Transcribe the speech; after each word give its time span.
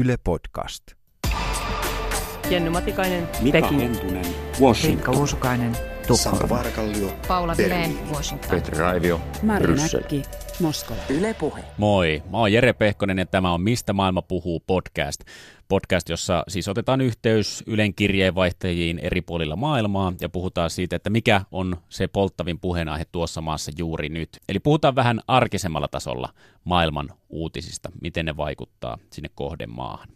Yle 0.00 0.16
Podcast. 0.24 0.82
Jenny 2.50 2.70
Matikainen, 2.70 3.28
Mika 3.40 3.60
Peking. 3.60 3.80
Hentunen, 3.80 4.24
Riikka 4.24 4.60
Washington. 4.60 5.16
Uusukainen, 5.18 5.76
Tukholma. 6.06 6.48
Varkallio, 6.48 7.16
Paula. 7.28 7.56
Vileen, 7.56 7.98
Washington. 8.12 8.50
Petri 8.50 8.78
Raivio, 8.78 9.20
Bryssel. 9.58 10.00
Näkki, 10.00 10.22
Moskova. 10.60 11.00
Yle 11.08 11.34
Puhe. 11.34 11.64
Moi, 11.78 12.22
mä 12.30 12.38
oon 12.38 12.52
Jere 12.52 12.72
Pehkonen 12.72 13.18
ja 13.18 13.26
tämä 13.26 13.52
on 13.52 13.60
Mistä 13.60 13.92
maailma 13.92 14.22
puhuu 14.22 14.60
podcast. 14.66 15.20
Podcast, 15.68 16.08
jossa 16.08 16.44
siis 16.48 16.68
otetaan 16.68 17.00
yhteys 17.00 17.64
Ylen 17.66 17.94
kirjeenvaihtajiin 17.94 18.98
eri 18.98 19.20
puolilla 19.20 19.56
maailmaa 19.56 20.12
ja 20.20 20.28
puhutaan 20.28 20.70
siitä, 20.70 20.96
että 20.96 21.10
mikä 21.10 21.40
on 21.50 21.76
se 21.88 22.08
polttavin 22.08 22.58
puheenaihe 22.60 23.04
tuossa 23.12 23.40
maassa 23.40 23.72
juuri 23.78 24.08
nyt. 24.08 24.28
Eli 24.48 24.58
puhutaan 24.58 24.94
vähän 24.94 25.20
arkisemmalla 25.28 25.88
tasolla 25.88 26.28
maailman 26.64 27.08
uutisista, 27.28 27.90
miten 28.02 28.26
ne 28.26 28.36
vaikuttaa 28.36 28.98
sinne 29.10 29.30
kohdemaahan. 29.34 30.08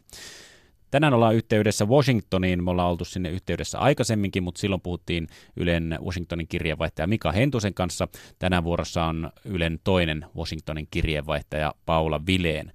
Tänään 0.90 1.14
ollaan 1.14 1.34
yhteydessä 1.34 1.84
Washingtoniin. 1.84 2.64
Me 2.64 2.70
ollaan 2.70 2.90
oltu 2.90 3.04
sinne 3.04 3.30
yhteydessä 3.30 3.78
aikaisemminkin, 3.78 4.42
mutta 4.42 4.60
silloin 4.60 4.80
puhuttiin 4.80 5.26
Ylen 5.56 5.98
Washingtonin 6.04 6.48
kirjeenvaihtaja 6.48 7.06
Mika 7.06 7.32
Hentusen 7.32 7.74
kanssa. 7.74 8.08
Tänään 8.38 8.64
vuorossa 8.64 9.04
on 9.04 9.30
Ylen 9.44 9.80
toinen 9.84 10.26
Washingtonin 10.36 10.88
kirjeenvaihtaja 10.90 11.74
Paula 11.86 12.26
Vileen. 12.26 12.72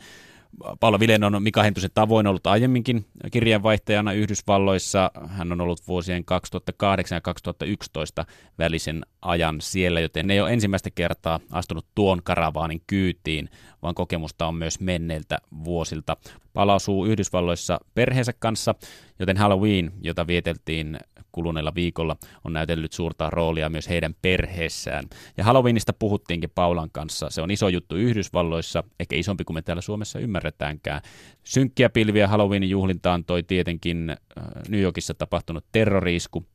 Paula 0.80 1.00
Vileen 1.00 1.24
on 1.24 1.44
Mika 1.44 1.64
Hentusen 1.64 1.90
tavoin 1.94 2.28
ollut 2.28 2.48
aiemminkin 2.48 3.06
kirjeenvaihtajana 3.32 4.14
Yhdysvalloissa. 4.14 5.12
Hän 5.28 5.52
on 5.52 5.62
ollut 5.62 5.88
vuosien 5.88 6.26
2008 6.26 7.16
ja 7.16 7.22
2011 7.22 8.26
välisen 8.60 9.06
ajan 9.22 9.62
siellä, 9.62 10.00
joten 10.00 10.32
ei 10.32 10.42
ole 10.42 10.54
ensimmäistä 10.54 10.90
kertaa 10.96 11.40
astunut 11.52 11.86
tuon 11.96 12.24
karavaanin 12.24 12.82
kyytiin, 12.88 13.50
vaan 13.82 13.96
kokemusta 13.96 14.48
on 14.48 14.56
myös 14.56 14.80
menneiltä 14.80 15.38
vuosilta. 15.64 16.18
Paula 16.54 16.76
asuu 16.76 17.06
Yhdysvalloissa 17.06 17.80
perheensä 17.94 18.34
kanssa, 18.40 18.76
joten 19.20 19.38
Halloween, 19.38 19.92
jota 20.02 20.28
vieteltiin 20.28 21.00
kuluneella 21.36 21.76
viikolla, 21.76 22.16
on 22.44 22.54
näytellyt 22.54 22.94
suurta 22.94 23.30
roolia 23.30 23.70
myös 23.70 23.90
heidän 23.90 24.16
perheessään. 24.22 25.06
Ja 25.38 25.44
Halloweenista 25.44 25.94
puhuttiinkin 25.94 26.50
Paulan 26.56 26.90
kanssa. 26.92 27.30
Se 27.30 27.42
on 27.42 27.52
iso 27.52 27.68
juttu 27.68 27.96
Yhdysvalloissa, 27.96 28.84
ehkä 29.00 29.16
isompi 29.16 29.44
kuin 29.44 29.56
me 29.56 29.62
täällä 29.62 29.82
Suomessa 29.82 30.20
ymmärretäänkään. 30.20 31.02
Synkkiä 31.44 31.90
pilviä 31.90 32.28
Halloweenin 32.28 32.70
juhlintaan 32.70 33.26
toi 33.26 33.44
tietenkin 33.44 34.10
äh, 34.10 34.46
New 34.70 34.82
Yorkissa 34.82 35.14
tapahtunut 35.14 35.66
terroriisku. 35.72 36.46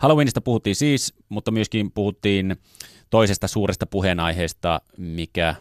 Halloweenista 0.00 0.40
puhuttiin 0.40 0.76
siis, 0.76 1.14
mutta 1.28 1.50
myöskin 1.50 1.92
puhuttiin 1.92 2.56
toisesta 3.10 3.48
suuresta 3.48 3.86
puheenaiheesta, 3.86 4.80
mikä 4.96 5.54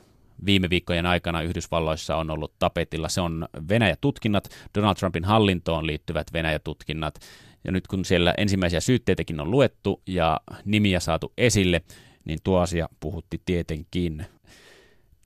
viime 0.45 0.69
viikkojen 0.69 1.05
aikana 1.05 1.41
Yhdysvalloissa 1.41 2.15
on 2.15 2.29
ollut 2.29 2.53
tapetilla. 2.59 3.09
Se 3.09 3.21
on 3.21 3.47
Venäjä-tutkinnat, 3.69 4.49
Donald 4.75 4.95
Trumpin 4.95 5.25
hallintoon 5.25 5.87
liittyvät 5.87 6.27
Venäjä-tutkinnat. 6.33 7.19
Ja 7.65 7.71
nyt 7.71 7.87
kun 7.87 8.05
siellä 8.05 8.33
ensimmäisiä 8.37 8.79
syytteitäkin 8.79 9.39
on 9.39 9.51
luettu 9.51 10.01
ja 10.07 10.41
nimiä 10.65 10.99
saatu 10.99 11.33
esille, 11.37 11.81
niin 12.25 12.39
tuo 12.43 12.59
asia 12.59 12.89
puhutti 12.99 13.41
tietenkin. 13.45 14.25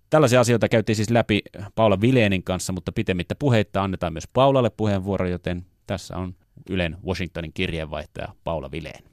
Tällaisia 0.09 0.39
asioita 0.39 0.69
käytiin 0.69 0.95
siis 0.95 1.09
läpi 1.09 1.41
Paula 1.75 2.01
Vileenin 2.01 2.43
kanssa, 2.43 2.73
mutta 2.73 2.91
pitemmittä 2.91 3.35
puheitta 3.35 3.83
annetaan 3.83 4.13
myös 4.13 4.27
Paulalle 4.33 4.69
puheenvuoro, 4.69 5.27
joten 5.27 5.65
tässä 5.87 6.17
on 6.17 6.35
Ylen 6.69 6.97
Washingtonin 7.05 7.53
kirjeenvaihtaja 7.53 8.27
Paula 8.43 8.71
Vileen. 8.71 9.03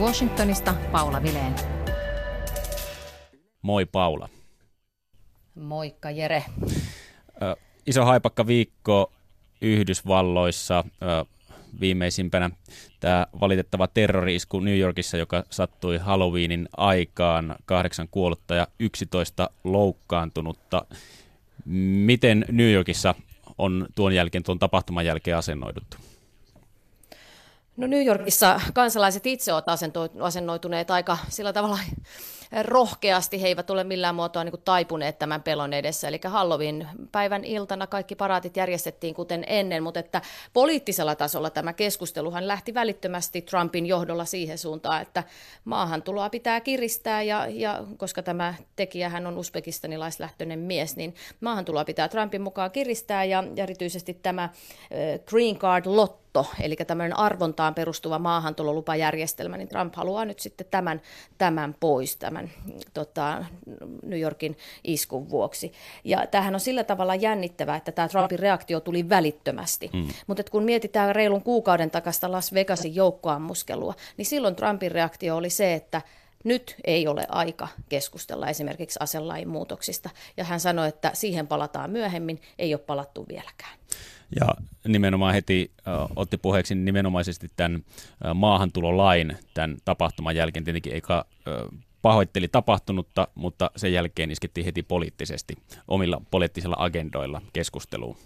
Washingtonista 0.00 0.74
Paula 0.92 1.22
Vileen. 1.22 1.54
Moi 3.62 3.86
Paula. 3.86 4.28
Moikka 5.54 6.10
Jere. 6.10 6.44
Ö, 7.42 7.56
iso 7.86 8.04
haipakka 8.04 8.46
viikko 8.46 9.12
Yhdysvalloissa. 9.60 10.84
Viimeisimpänä 11.80 12.50
tämä 13.00 13.26
valitettava 13.40 13.86
terrori-isku 13.86 14.60
New 14.60 14.78
Yorkissa, 14.78 15.16
joka 15.16 15.44
sattui 15.50 15.98
Halloweenin 15.98 16.68
aikaan. 16.76 17.56
Kahdeksan 17.64 18.08
kuollutta 18.10 18.54
ja 18.54 18.68
11 18.78 19.50
loukkaantunutta. 19.64 20.86
Miten 22.04 22.44
New 22.50 22.72
Yorkissa 22.72 23.14
on 23.58 23.86
tuon 23.94 24.14
jälkeen, 24.14 24.42
tuon 24.44 24.58
tapahtuman 24.58 25.06
jälkeen 25.06 25.36
asennoiduttu? 25.36 25.96
No 27.76 27.86
New 27.86 28.06
Yorkissa 28.06 28.60
kansalaiset 28.74 29.26
itse 29.26 29.52
ovat 29.52 29.64
asennoituneet 30.20 30.90
aika 30.90 31.18
sillä 31.28 31.52
tavalla 31.52 31.78
rohkeasti. 32.62 33.42
He 33.42 33.46
eivät 33.46 33.70
ole 33.70 33.84
millään 33.84 34.14
muotoa 34.14 34.44
niin 34.44 34.52
kuin 34.52 34.62
taipuneet 34.64 35.18
tämän 35.18 35.42
pelon 35.42 35.72
edessä. 35.72 36.08
Eli 36.08 36.20
Halloween 36.24 36.88
päivän 37.12 37.44
iltana 37.44 37.86
kaikki 37.86 38.14
paraatit 38.14 38.56
järjestettiin 38.56 39.14
kuten 39.14 39.44
ennen, 39.46 39.82
mutta 39.82 40.00
että 40.00 40.22
poliittisella 40.52 41.14
tasolla 41.14 41.50
tämä 41.50 41.72
keskusteluhan 41.72 42.48
lähti 42.48 42.74
välittömästi 42.74 43.42
Trumpin 43.42 43.86
johdolla 43.86 44.24
siihen 44.24 44.58
suuntaan, 44.58 45.02
että 45.02 45.24
maahantuloa 45.64 46.30
pitää 46.30 46.60
kiristää 46.60 47.22
ja, 47.22 47.46
ja 47.48 47.84
koska 47.96 48.22
tämä 48.22 48.54
tekijähän 48.76 49.26
on 49.26 49.38
uzbekistanilaislähtöinen 49.38 50.58
mies, 50.58 50.96
niin 50.96 51.14
maahantuloa 51.40 51.84
pitää 51.84 52.08
Trumpin 52.08 52.42
mukaan 52.42 52.70
kiristää 52.70 53.24
ja 53.24 53.44
erityisesti 53.56 54.14
tämä 54.14 54.48
Green 55.26 55.58
Card 55.58 55.86
Lotto 56.36 56.52
eli 56.60 56.76
tämmöinen 56.76 57.18
arvontaan 57.18 57.74
perustuva 57.74 58.18
maahantulolupajärjestelmä, 58.18 59.56
niin 59.56 59.68
Trump 59.68 59.94
haluaa 59.94 60.24
nyt 60.24 60.40
sitten 60.40 60.66
tämän, 60.70 61.00
tämän 61.38 61.76
pois, 61.80 62.16
tämän 62.16 62.50
tota, 62.94 63.44
New 64.02 64.20
Yorkin 64.20 64.56
iskun 64.84 65.30
vuoksi. 65.30 65.72
Ja 66.04 66.26
tämähän 66.26 66.54
on 66.54 66.60
sillä 66.60 66.84
tavalla 66.84 67.14
jännittävää, 67.14 67.76
että 67.76 67.92
tämä 67.92 68.08
Trumpin 68.08 68.38
reaktio 68.38 68.80
tuli 68.80 69.08
välittömästi. 69.08 69.90
Mm. 69.92 70.08
Mutta 70.26 70.42
kun 70.50 70.62
mietitään 70.62 71.14
reilun 71.14 71.42
kuukauden 71.42 71.90
takasta 71.90 72.32
Las 72.32 72.54
Vegasin 72.54 72.94
joukkoammuskelua, 72.94 73.94
niin 74.16 74.26
silloin 74.26 74.56
Trumpin 74.56 74.92
reaktio 74.92 75.36
oli 75.36 75.50
se, 75.50 75.74
että 75.74 76.02
nyt 76.44 76.76
ei 76.84 77.08
ole 77.08 77.26
aika 77.28 77.68
keskustella 77.88 78.48
esimerkiksi 78.48 78.98
aselain 79.02 79.48
muutoksista. 79.48 80.10
Ja 80.36 80.44
hän 80.44 80.60
sanoi, 80.60 80.88
että 80.88 81.10
siihen 81.14 81.46
palataan 81.46 81.90
myöhemmin, 81.90 82.40
ei 82.58 82.74
ole 82.74 82.80
palattu 82.80 83.26
vieläkään. 83.28 83.78
Ja 84.40 84.46
nimenomaan 84.88 85.34
heti 85.34 85.70
äh, 85.88 85.94
otti 86.16 86.36
puheeksi 86.36 86.74
nimenomaisesti 86.74 87.50
tämän 87.56 87.74
äh, 87.74 88.34
maahantulolain 88.34 89.36
tämän 89.54 89.76
tapahtuman 89.84 90.36
jälkeen. 90.36 90.64
Tietenkin 90.64 90.92
eikä 90.92 91.14
äh, 91.14 91.24
pahoitteli 92.02 92.48
tapahtunutta, 92.48 93.28
mutta 93.34 93.70
sen 93.76 93.92
jälkeen 93.92 94.30
iskettiin 94.30 94.64
heti 94.64 94.82
poliittisesti 94.82 95.54
omilla 95.88 96.20
poliittisilla 96.30 96.76
agendoilla 96.78 97.42
keskusteluun. 97.52 98.16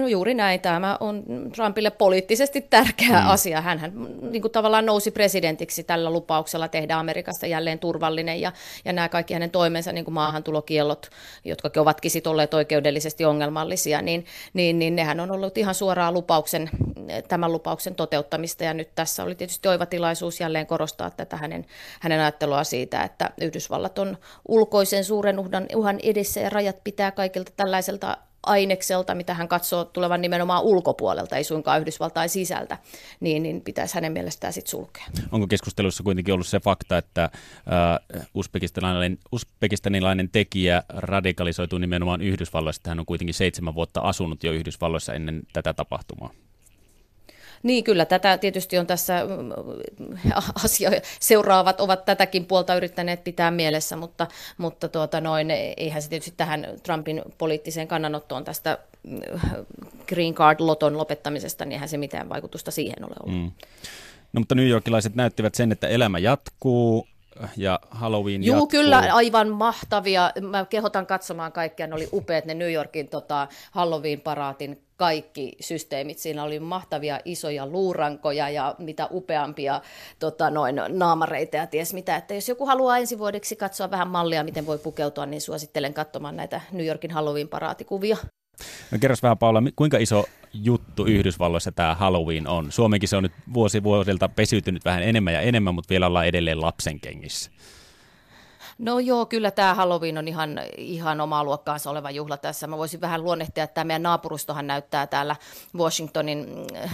No 0.00 0.06
juuri 0.06 0.34
näin. 0.34 0.60
Tämä 0.60 0.96
on 1.00 1.24
Trumpille 1.54 1.90
poliittisesti 1.90 2.60
tärkeä 2.60 3.20
mm. 3.20 3.30
asia. 3.30 3.60
Hän 3.60 3.92
niin 4.30 4.42
kuin 4.42 4.52
tavallaan 4.52 4.86
nousi 4.86 5.10
presidentiksi 5.10 5.84
tällä 5.84 6.10
lupauksella 6.10 6.68
tehdä 6.68 6.96
Amerikasta 6.96 7.46
jälleen 7.46 7.78
turvallinen 7.78 8.40
ja, 8.40 8.52
ja 8.84 8.92
nämä 8.92 9.08
kaikki 9.08 9.34
hänen 9.34 9.50
toimensa, 9.50 9.92
niin 9.92 10.04
kuin 10.04 10.14
maahantulokiellot, 10.14 11.10
jotka 11.44 11.80
ovatkin 11.80 12.10
sit 12.10 12.26
olleet 12.26 12.54
oikeudellisesti 12.54 13.24
ongelmallisia, 13.24 14.02
niin, 14.02 14.24
niin, 14.52 14.78
niin 14.78 14.96
nehän 14.96 15.20
on 15.20 15.30
ollut 15.30 15.58
ihan 15.58 15.74
suoraa 15.74 16.12
lupauksen, 16.12 16.70
tämän 17.28 17.52
lupauksen 17.52 17.94
toteuttamista 17.94 18.64
ja 18.64 18.74
nyt 18.74 18.94
tässä 18.94 19.22
oli 19.22 19.34
tietysti 19.34 19.68
oiva 19.68 19.86
tilaisuus 19.86 20.40
jälleen 20.40 20.66
korostaa 20.66 21.10
tätä 21.10 21.36
hänen, 21.36 21.66
hänen 22.00 22.20
ajattelua 22.20 22.64
siitä, 22.64 23.02
että 23.02 23.30
Yhdysvallat 23.40 23.98
on 23.98 24.18
ulkoisen 24.48 25.04
suuren 25.04 25.38
uhan, 25.38 25.66
uhan 25.76 25.98
edessä 26.02 26.40
ja 26.40 26.50
rajat 26.50 26.76
pitää 26.84 27.10
kaikilta 27.10 27.52
tällaiselta 27.56 28.16
ainekselta, 28.46 29.14
mitä 29.14 29.34
hän 29.34 29.48
katsoo 29.48 29.84
tulevan 29.84 30.20
nimenomaan 30.20 30.62
ulkopuolelta, 30.62 31.36
ei 31.36 31.44
suinkaan 31.44 31.80
Yhdysvaltain 31.80 32.28
sisältä, 32.28 32.78
niin, 33.20 33.42
niin 33.42 33.60
pitäisi 33.60 33.94
hänen 33.94 34.12
mielestään 34.12 34.52
sitten 34.52 34.70
sulkea. 34.70 35.04
Onko 35.32 35.46
keskustelussa 35.46 36.02
kuitenkin 36.02 36.34
ollut 36.34 36.46
se 36.46 36.60
fakta, 36.60 36.98
että 36.98 37.24
äh, 37.24 38.26
uzbekistanilainen, 38.34 39.18
uzbekistanilainen 39.32 40.28
tekijä 40.28 40.82
radikalisoituu 40.88 41.78
nimenomaan 41.78 42.22
Yhdysvalloissa, 42.22 42.82
hän 42.88 43.00
on 43.00 43.06
kuitenkin 43.06 43.34
seitsemän 43.34 43.74
vuotta 43.74 44.00
asunut 44.00 44.44
jo 44.44 44.52
Yhdysvalloissa 44.52 45.14
ennen 45.14 45.42
tätä 45.52 45.74
tapahtumaa? 45.74 46.30
Niin 47.62 47.84
kyllä, 47.84 48.04
tätä 48.04 48.38
tietysti 48.38 48.78
on 48.78 48.86
tässä 48.86 49.20
asia, 50.64 50.90
seuraavat 51.20 51.80
ovat 51.80 52.04
tätäkin 52.04 52.46
puolta 52.46 52.74
yrittäneet 52.74 53.24
pitää 53.24 53.50
mielessä, 53.50 53.96
mutta, 53.96 54.26
mutta 54.58 54.88
tuota 54.88 55.20
noin, 55.20 55.50
eihän 55.50 56.02
se 56.02 56.08
tietysti 56.08 56.34
tähän 56.36 56.66
Trumpin 56.82 57.22
poliittiseen 57.38 57.88
kannanottoon 57.88 58.44
tästä 58.44 58.78
Green 60.08 60.34
Card-loton 60.34 60.98
lopettamisesta, 60.98 61.64
niin 61.64 61.72
eihän 61.72 61.88
se 61.88 61.96
mitään 61.96 62.28
vaikutusta 62.28 62.70
siihen 62.70 63.04
ole 63.04 63.14
ollut. 63.22 63.42
Mm. 63.42 63.52
No 64.32 64.40
mutta 64.40 64.54
New 64.54 64.68
Yorkilaiset 64.68 65.14
näyttivät 65.14 65.54
sen, 65.54 65.72
että 65.72 65.88
elämä 65.88 66.18
jatkuu, 66.18 67.06
ja 67.56 67.80
Halloween 67.90 68.44
Juu, 68.44 68.54
jatkuu. 68.54 68.68
kyllä, 68.68 68.98
aivan 68.98 69.48
mahtavia. 69.48 70.32
Mä 70.40 70.64
kehotan 70.64 71.06
katsomaan 71.06 71.52
kaikkia, 71.52 71.86
ne 71.86 71.94
oli 71.94 72.08
upeat 72.12 72.44
ne 72.44 72.54
New 72.54 72.72
Yorkin 72.72 73.08
tota, 73.08 73.48
Halloween-paraatin 73.70 74.85
kaikki 74.96 75.56
systeemit. 75.60 76.18
Siinä 76.18 76.42
oli 76.42 76.60
mahtavia 76.60 77.20
isoja 77.24 77.66
luurankoja 77.66 78.48
ja 78.48 78.74
mitä 78.78 79.08
upeampia 79.10 79.80
tota, 80.18 80.50
noin, 80.50 80.76
naamareita 80.88 81.56
ja 81.56 81.66
ties 81.66 81.94
mitä. 81.94 82.16
Että 82.16 82.34
jos 82.34 82.48
joku 82.48 82.66
haluaa 82.66 82.98
ensi 82.98 83.18
vuodeksi 83.18 83.56
katsoa 83.56 83.90
vähän 83.90 84.08
mallia, 84.08 84.44
miten 84.44 84.66
voi 84.66 84.78
pukeutua, 84.78 85.26
niin 85.26 85.40
suosittelen 85.40 85.94
katsomaan 85.94 86.36
näitä 86.36 86.60
New 86.72 86.86
Yorkin 86.86 87.10
Halloween-paraatikuvia. 87.10 88.16
No 88.90 88.98
kerros 89.00 89.22
vähän 89.22 89.38
Paula, 89.38 89.62
kuinka 89.76 89.98
iso 89.98 90.24
juttu 90.52 91.04
Yhdysvalloissa 91.04 91.72
tämä 91.72 91.94
Halloween 91.94 92.48
on? 92.48 92.72
Suomenkin 92.72 93.08
se 93.08 93.16
on 93.16 93.22
nyt 93.22 93.32
vuosi 93.54 93.82
vuosilta 93.82 94.28
pesiytynyt 94.28 94.84
vähän 94.84 95.02
enemmän 95.02 95.34
ja 95.34 95.40
enemmän, 95.40 95.74
mutta 95.74 95.90
vielä 95.90 96.06
ollaan 96.06 96.26
edelleen 96.26 96.60
lapsenkengissä. 96.60 97.50
No 98.78 98.98
joo, 98.98 99.26
kyllä 99.26 99.50
tämä 99.50 99.74
Halloween 99.74 100.18
on 100.18 100.28
ihan, 100.28 100.60
ihan 100.76 101.20
omaa 101.20 101.44
luokkaansa 101.44 101.90
oleva 101.90 102.10
juhla 102.10 102.36
tässä. 102.36 102.66
Mä 102.66 102.78
voisin 102.78 103.00
vähän 103.00 103.24
luonnehtia, 103.24 103.64
että 103.64 103.74
tämä 103.74 103.84
meidän 103.84 104.02
naapurustohan 104.02 104.66
näyttää 104.66 105.06
täällä 105.06 105.36
Washingtonin, 105.76 106.46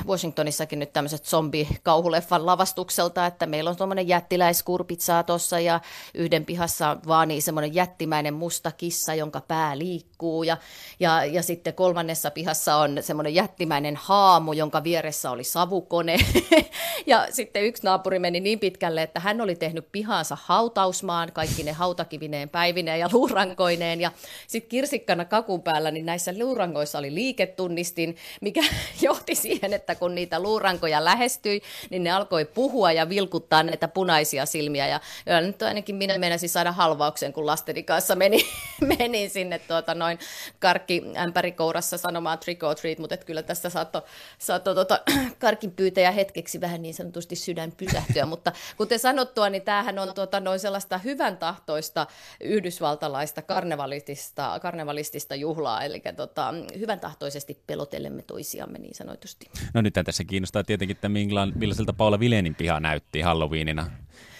Washingtonissakin 0.06 0.78
nyt 0.78 0.92
tämmöiset 0.92 1.24
zombi-kauhuleffan 1.24 2.46
lavastukselta, 2.46 3.26
että 3.26 3.46
meillä 3.46 3.70
on 3.70 3.76
tuommoinen 3.76 4.08
jättiläiskurpitsaa 4.08 5.22
tuossa 5.22 5.60
ja 5.60 5.80
yhden 6.14 6.44
pihassa 6.44 6.96
vaanii 7.06 7.40
semmoinen 7.40 7.74
jättimäinen 7.74 8.34
musta 8.34 8.72
kissa, 8.72 9.14
jonka 9.14 9.40
pää 9.40 9.78
liikkuu 9.78 10.42
ja, 10.42 10.56
ja, 11.00 11.24
ja 11.24 11.42
sitten 11.42 11.74
kolmannessa 11.74 12.30
pihassa 12.30 12.76
on 12.76 12.98
semmoinen 13.00 13.34
jättimäinen 13.34 13.96
haamu, 13.96 14.52
jonka 14.52 14.84
vieressä 14.84 15.30
oli 15.30 15.44
savukone 15.44 16.16
ja 17.06 17.26
sitten 17.30 17.64
yksi 17.64 17.82
naapuri 17.84 18.18
meni 18.18 18.40
niin 18.40 18.58
pitkälle, 18.58 19.02
että 19.02 19.20
hän 19.20 19.40
oli 19.40 19.54
tehnyt 19.54 19.88
pihansa 19.92 20.38
hautausmaan, 20.42 21.32
kaikki 21.32 21.62
ne 21.62 21.71
ne 21.72 21.76
hautakivineen 21.76 22.48
päivineen 22.48 23.00
ja 23.00 23.08
luurankoineen. 23.12 24.00
Ja 24.00 24.12
sitten 24.46 24.68
kirsikkana 24.68 25.24
kakun 25.24 25.62
päällä, 25.62 25.90
niin 25.90 26.06
näissä 26.06 26.34
luurangoissa 26.38 26.98
oli 26.98 27.14
liiketunnistin, 27.14 28.16
mikä 28.40 28.60
johti 29.06 29.34
siihen, 29.34 29.72
että 29.72 29.94
kun 29.94 30.14
niitä 30.14 30.40
luurankoja 30.40 31.04
lähestyi, 31.04 31.62
niin 31.90 32.04
ne 32.04 32.10
alkoi 32.10 32.44
puhua 32.44 32.92
ja 32.92 33.08
vilkuttaa 33.08 33.62
näitä 33.62 33.88
punaisia 33.88 34.46
silmiä. 34.46 34.86
Ja, 34.86 35.00
ja 35.26 35.40
nyt 35.40 35.62
ainakin 35.62 35.96
minä 35.96 36.18
meinasin 36.18 36.48
saada 36.48 36.72
halvauksen, 36.72 37.32
kun 37.32 37.46
lasteni 37.46 37.82
kanssa 37.82 38.14
meni, 38.14 38.44
menin 38.98 39.30
sinne 39.30 39.58
tuota 39.58 39.94
noin 39.94 40.18
karkki 40.58 41.02
ämpärikourassa 41.16 41.98
sanomaan 41.98 42.38
trick 42.38 42.62
or 42.62 42.74
treat, 42.74 42.98
mutta 42.98 43.16
kyllä 43.16 43.42
tässä 43.42 43.70
saattoi 43.70 44.02
saatto, 44.38 44.74
tuota, 44.74 45.00
karkin 45.38 45.70
pyytäjä 45.70 46.10
hetkeksi 46.10 46.60
vähän 46.60 46.82
niin 46.82 46.94
sanotusti 46.94 47.36
sydän 47.36 47.72
pysähtyä, 47.72 48.26
mutta 48.26 48.52
kuten 48.76 48.98
sanottua, 48.98 49.50
niin 49.50 49.62
tämähän 49.62 49.98
on 49.98 50.14
tuota, 50.14 50.40
noin 50.40 50.60
sellaista 50.60 50.98
hyvän 50.98 51.36
tahtoa 51.36 51.61
tahtoista 51.62 52.06
yhdysvaltalaista 52.40 53.42
karnevalistista, 53.42 54.60
karnevalistista 54.62 55.34
juhlaa, 55.34 55.84
eli 55.84 56.02
tota, 56.16 56.54
hyvän 56.78 57.00
tahtoisesti 57.00 57.62
pelotellemme 57.66 58.22
toisiamme 58.22 58.78
niin 58.78 58.94
sanotusti. 58.94 59.46
No 59.74 59.80
nyt 59.80 59.94
tässä 60.04 60.24
kiinnostaa 60.24 60.64
tietenkin, 60.64 60.96
että 60.96 61.08
millaiselta 61.54 61.92
Paula 61.92 62.20
Vilenin 62.20 62.54
piha 62.54 62.80
näytti 62.80 63.20
Halloweenina. 63.20 63.90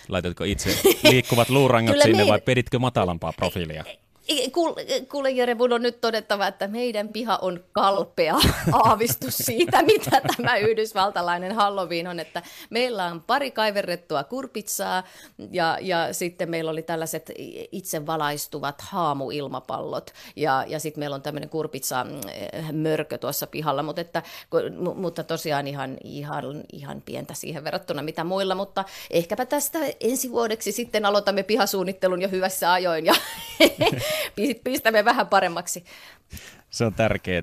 Laitatko 0.08 0.44
itse 0.44 0.70
liikkuvat 1.10 1.48
luurangot 1.48 1.96
sinne 2.02 2.26
vai 2.26 2.40
peditkö 2.40 2.78
matalampaa 2.78 3.32
profiilia? 3.32 3.84
Kuule 5.10 5.30
Jere, 5.30 5.54
mun 5.54 5.72
on 5.72 5.82
nyt 5.82 6.00
todettava, 6.00 6.46
että 6.46 6.68
meidän 6.68 7.08
piha 7.08 7.38
on 7.42 7.64
kalpea 7.72 8.36
aavistus 8.72 9.36
siitä, 9.36 9.82
mitä 9.92 10.20
tämä 10.36 10.56
yhdysvaltalainen 10.56 11.52
Halloween 11.52 12.06
on. 12.06 12.20
Että 12.20 12.42
meillä 12.70 13.06
on 13.06 13.22
pari 13.22 13.50
kaiverrettua 13.50 14.24
kurpitsaa 14.24 15.02
ja, 15.50 15.78
ja 15.80 16.12
sitten 16.12 16.50
meillä 16.50 16.70
oli 16.70 16.82
tällaiset 16.82 17.32
itse 17.72 18.06
valaistuvat 18.06 18.80
haamuilmapallot 18.80 20.10
ja, 20.36 20.64
ja 20.68 20.78
sitten 20.80 21.00
meillä 21.00 21.14
on 21.14 21.22
tämmöinen 21.22 21.48
kurpitsa 21.48 22.04
mm, 22.04 22.76
mörkö 22.76 23.18
tuossa 23.18 23.46
pihalla, 23.46 23.82
mutta, 23.82 24.00
että, 24.00 24.22
mutta 24.94 25.24
tosiaan 25.24 25.68
ihan, 25.68 25.96
ihan, 26.04 26.44
ihan 26.72 27.02
pientä 27.02 27.34
siihen 27.34 27.64
verrattuna 27.64 28.02
mitä 28.02 28.24
muilla, 28.24 28.54
mutta 28.54 28.84
ehkäpä 29.10 29.46
tästä 29.46 29.78
ensi 30.00 30.30
vuodeksi 30.30 30.72
sitten 30.72 31.04
aloitamme 31.04 31.42
pihasuunnittelun 31.42 32.22
jo 32.22 32.28
hyvässä 32.28 32.72
ajoin 32.72 33.06
ja 33.06 33.14
pistämme 34.64 35.04
vähän 35.04 35.26
paremmaksi. 35.26 35.84
Se 36.70 36.84
on 36.84 36.94
tärkeää. 36.94 37.42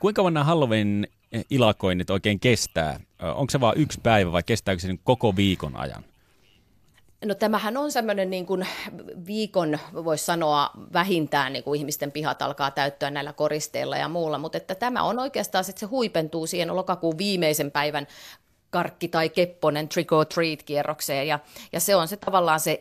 Kuinka 0.00 0.30
nämä 0.30 0.44
Halloween 0.44 1.08
ilakoinnit 1.50 2.10
oikein 2.10 2.40
kestää? 2.40 3.00
Onko 3.34 3.50
se 3.50 3.60
vain 3.60 3.78
yksi 3.78 4.00
päivä 4.02 4.32
vai 4.32 4.42
kestääkö 4.42 4.80
se 4.80 4.88
koko 5.04 5.36
viikon 5.36 5.76
ajan? 5.76 6.04
No 7.24 7.34
tämähän 7.34 7.76
on 7.76 7.92
semmoinen 7.92 8.30
niin 8.30 8.46
kuin 8.46 8.66
viikon, 9.26 9.78
voisi 9.92 10.24
sanoa 10.24 10.70
vähintään 10.92 11.52
niin 11.52 11.64
kuin 11.64 11.78
ihmisten 11.78 12.12
pihat 12.12 12.42
alkaa 12.42 12.70
täyttyä 12.70 13.10
näillä 13.10 13.32
koristeilla 13.32 13.96
ja 13.96 14.08
muulla, 14.08 14.38
mutta 14.38 14.58
että 14.58 14.74
tämä 14.74 15.02
on 15.02 15.18
oikeastaan, 15.18 15.64
että 15.68 15.80
se 15.80 15.86
huipentuu 15.86 16.46
siihen 16.46 16.76
lokakuun 16.76 17.18
viimeisen 17.18 17.70
päivän 17.70 18.06
karkki 18.70 19.08
tai 19.08 19.28
kepponen 19.28 19.88
trick 19.88 20.12
or 20.12 20.26
treat 20.26 20.62
kierrokseen. 20.62 21.28
Ja, 21.28 21.38
ja 21.72 21.80
se 21.80 21.96
on 21.96 22.08
se 22.08 22.16
tavallaan 22.16 22.60
se 22.60 22.80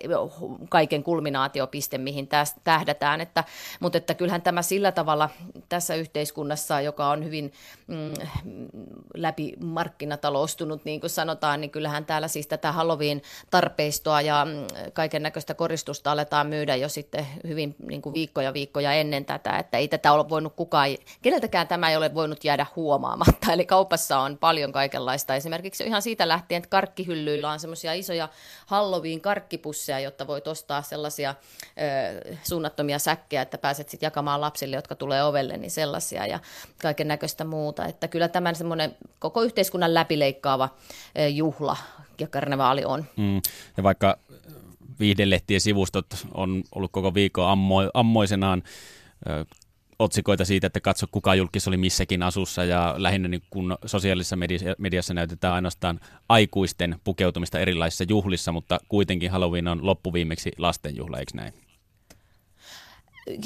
kaiken 0.70 1.04
kulminaatiopiste, 1.04 1.98
mihin 1.98 2.28
tästä 2.28 2.62
tähdätään, 2.64 3.22
että, 3.22 3.44
mutta 3.80 3.98
että 3.98 4.14
kyllähän 4.14 4.42
tämä 4.42 4.62
sillä 4.62 4.92
tavalla 4.92 5.30
tässä 5.70 5.96
yhteiskunnassa, 5.96 6.82
joka 6.82 7.10
on 7.10 7.26
hyvin 7.26 7.54
mm, 7.88 8.14
läpi 9.16 9.54
markkinataloustunut, 9.64 10.86
niin 10.86 11.00
kuin 11.00 11.10
sanotaan, 11.10 11.62
niin 11.62 11.72
kyllähän 11.72 12.06
täällä 12.06 12.28
siis 12.28 12.48
tätä 12.48 12.72
Halloween 12.72 13.22
tarpeistoa 13.52 14.22
ja 14.22 14.46
mm, 14.46 14.92
kaiken 14.94 15.24
näköistä 15.24 15.54
koristusta 15.54 16.12
aletaan 16.12 16.48
myydä 16.48 16.76
jo 16.76 16.90
sitten 16.90 17.28
hyvin 17.48 17.76
niin 17.88 18.02
kuin 18.02 18.14
viikkoja 18.14 18.54
viikkoja 18.54 18.94
ennen 18.94 19.26
tätä, 19.26 19.58
että 19.58 19.78
ei 19.78 19.88
tätä 19.88 20.14
ole 20.14 20.30
voinut 20.30 20.54
kukaan, 20.56 20.90
keneltäkään 21.22 21.68
tämä 21.68 21.90
ei 21.90 21.98
ole 21.98 22.16
voinut 22.16 22.44
jäädä 22.44 22.66
huomaamatta, 22.76 23.52
eli 23.54 23.66
kaupassa 23.66 24.20
on 24.20 24.38
paljon 24.38 24.72
kaikenlaista. 24.72 25.36
Esimerkiksi 25.36 25.79
esimerkiksi 25.80 25.90
ihan 25.90 26.02
siitä 26.02 26.28
lähtien, 26.28 26.58
että 26.58 26.70
karkkihyllyillä 26.70 27.52
on 27.52 27.60
semmoisia 27.60 27.94
isoja 27.94 28.30
Halloween 28.66 29.22
karkkipusseja, 29.22 30.00
jotta 30.00 30.28
voit 30.28 30.48
ostaa 30.48 30.82
sellaisia 30.82 31.36
ö, 31.36 32.36
suunnattomia 32.44 33.00
säkkejä, 33.00 33.42
että 33.42 33.58
pääset 33.58 33.90
sitten 33.90 34.08
jakamaan 34.08 34.42
lapsille, 34.42 34.76
jotka 34.76 34.96
tulee 34.96 35.24
ovelle, 35.24 35.58
niin 35.58 35.72
sellaisia 35.72 36.26
ja 36.26 36.40
kaiken 36.82 37.08
näköistä 37.08 37.44
muuta. 37.44 37.86
Että 37.86 38.08
kyllä 38.08 38.28
tämän 38.28 38.56
semmoinen 38.56 38.96
koko 39.20 39.42
yhteiskunnan 39.42 39.94
läpileikkaava 39.94 40.70
ö, 41.20 41.28
juhla 41.28 41.78
ja 42.20 42.28
karnevaali 42.28 42.86
on. 42.86 43.06
Mm. 43.18 43.42
Ja 43.78 43.84
vaikka 43.84 44.18
viihdelehtien 45.00 45.62
sivustot 45.62 46.08
on 46.34 46.64
ollut 46.76 46.92
koko 46.92 47.14
viikon 47.14 47.48
ammo, 47.48 47.78
ammoisenaan 47.94 48.64
otsikoita 50.00 50.46
siitä, 50.46 50.68
että 50.68 50.80
katso 50.80 51.08
kuka 51.12 51.36
julkis 51.36 51.68
oli 51.68 51.78
missäkin 51.78 52.24
asussa 52.24 52.64
ja 52.64 52.96
lähinnä 52.98 53.28
niin 53.28 53.44
kun 53.50 53.78
sosiaalisessa 53.86 54.38
mediassa, 54.78 55.14
näytetään 55.14 55.54
ainoastaan 55.54 56.00
aikuisten 56.30 57.00
pukeutumista 57.04 57.60
erilaisissa 57.60 58.06
juhlissa, 58.10 58.52
mutta 58.52 58.80
kuitenkin 58.88 59.32
Halloween 59.32 59.68
on 59.68 59.86
loppuviimeksi 59.86 60.52
lastenjuhla, 60.58 61.20
eikö 61.20 61.32
näin? 61.36 61.69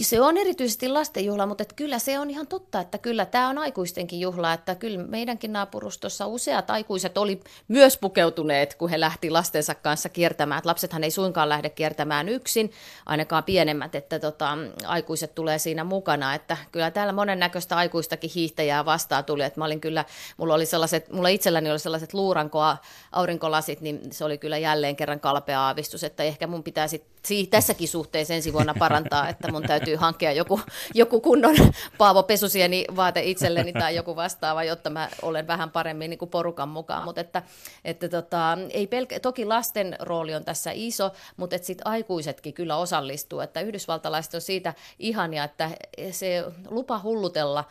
Se 0.02 0.22
on 0.22 0.38
erityisesti 0.38 0.90
lastenjuhla, 0.90 1.46
mutta 1.46 1.62
että 1.62 1.76
kyllä 1.76 2.00
se 2.00 2.20
on 2.20 2.30
ihan 2.30 2.48
totta, 2.48 2.80
että 2.80 2.98
kyllä 2.98 3.26
tämä 3.26 3.50
on 3.50 3.58
aikuistenkin 3.58 4.20
juhla, 4.20 4.54
että 4.54 4.76
kyllä 4.76 5.04
meidänkin 5.04 5.54
naapurustossa 5.54 6.28
useat 6.28 6.70
aikuiset 6.70 7.18
oli 7.18 7.40
myös 7.68 7.98
pukeutuneet, 7.98 8.76
kun 8.76 8.90
he 8.90 9.00
lähti 9.00 9.30
lastensa 9.30 9.76
kanssa 9.76 10.10
kiertämään. 10.10 10.58
Että 10.58 10.70
lapsethan 10.70 11.04
ei 11.04 11.12
suinkaan 11.12 11.50
lähde 11.50 11.70
kiertämään 11.70 12.30
yksin, 12.30 12.72
ainakaan 13.06 13.44
pienemmät, 13.44 13.96
että 13.96 14.20
tota, 14.20 14.58
aikuiset 14.86 15.36
tulee 15.36 15.60
siinä 15.60 15.84
mukana, 15.84 16.36
että 16.36 16.58
kyllä 16.72 16.92
täällä 16.92 17.14
monennäköistä 17.14 17.78
aikuistakin 17.78 18.32
hiihtäjää 18.36 18.86
vastaan 18.86 19.26
tuli, 19.26 19.44
että 19.44 19.60
mä 19.60 19.66
olin 19.66 19.82
kyllä, 19.82 20.06
mulla 20.38 20.54
oli 20.54 20.66
sellaiset, 20.66 21.12
mulla 21.12 21.30
itselläni 21.30 21.72
oli 21.72 21.80
sellaiset 21.80 22.14
luurankoa 22.14 22.78
aurinkolasit, 23.12 23.82
niin 23.82 24.02
se 24.12 24.26
oli 24.26 24.38
kyllä 24.38 24.58
jälleen 24.58 24.96
kerran 24.96 25.20
kalpea 25.20 25.62
aavistus, 25.62 26.04
että 26.04 26.24
ehkä 26.24 26.48
mun 26.48 26.64
pitää 26.64 26.88
sitten 26.88 27.13
tässäkin 27.50 27.88
suhteessa 27.88 28.34
ensi 28.34 28.54
vuonna 28.54 28.74
parantaa, 28.80 29.30
että 29.30 29.52
mun 29.52 29.64
täytyy 29.64 29.96
hankkia 29.96 30.32
joku, 30.32 30.60
joku 30.94 31.22
kunnon 31.22 31.56
Paavo 31.98 32.24
Pesusieni 32.24 32.86
vaate 32.96 33.22
itselleni 33.24 33.74
tai 33.74 33.96
joku 33.96 34.16
vastaava, 34.16 34.64
jotta 34.64 34.90
mä 34.90 35.10
olen 35.22 35.48
vähän 35.48 35.72
paremmin 35.72 36.10
niin 36.10 36.18
kuin 36.18 36.32
porukan 36.32 36.70
mukaan. 36.70 37.04
Mutta 37.04 37.22
että, 37.22 37.44
että 37.86 38.10
tota, 38.10 38.58
ei 38.70 38.88
pelkä, 38.88 39.20
toki 39.20 39.46
lasten 39.46 39.96
rooli 40.00 40.36
on 40.36 40.46
tässä 40.46 40.72
iso, 40.74 41.12
mutta 41.38 41.58
sitten 41.58 41.88
aikuisetkin 41.88 42.54
kyllä 42.54 42.78
osallistuu. 42.78 43.40
Että 43.40 43.62
yhdysvaltalaiset 43.62 44.34
on 44.34 44.42
siitä 44.42 44.74
ihania, 45.00 45.44
että 45.44 45.70
se 46.12 46.44
lupa 46.70 47.00
hullutella 47.04 47.64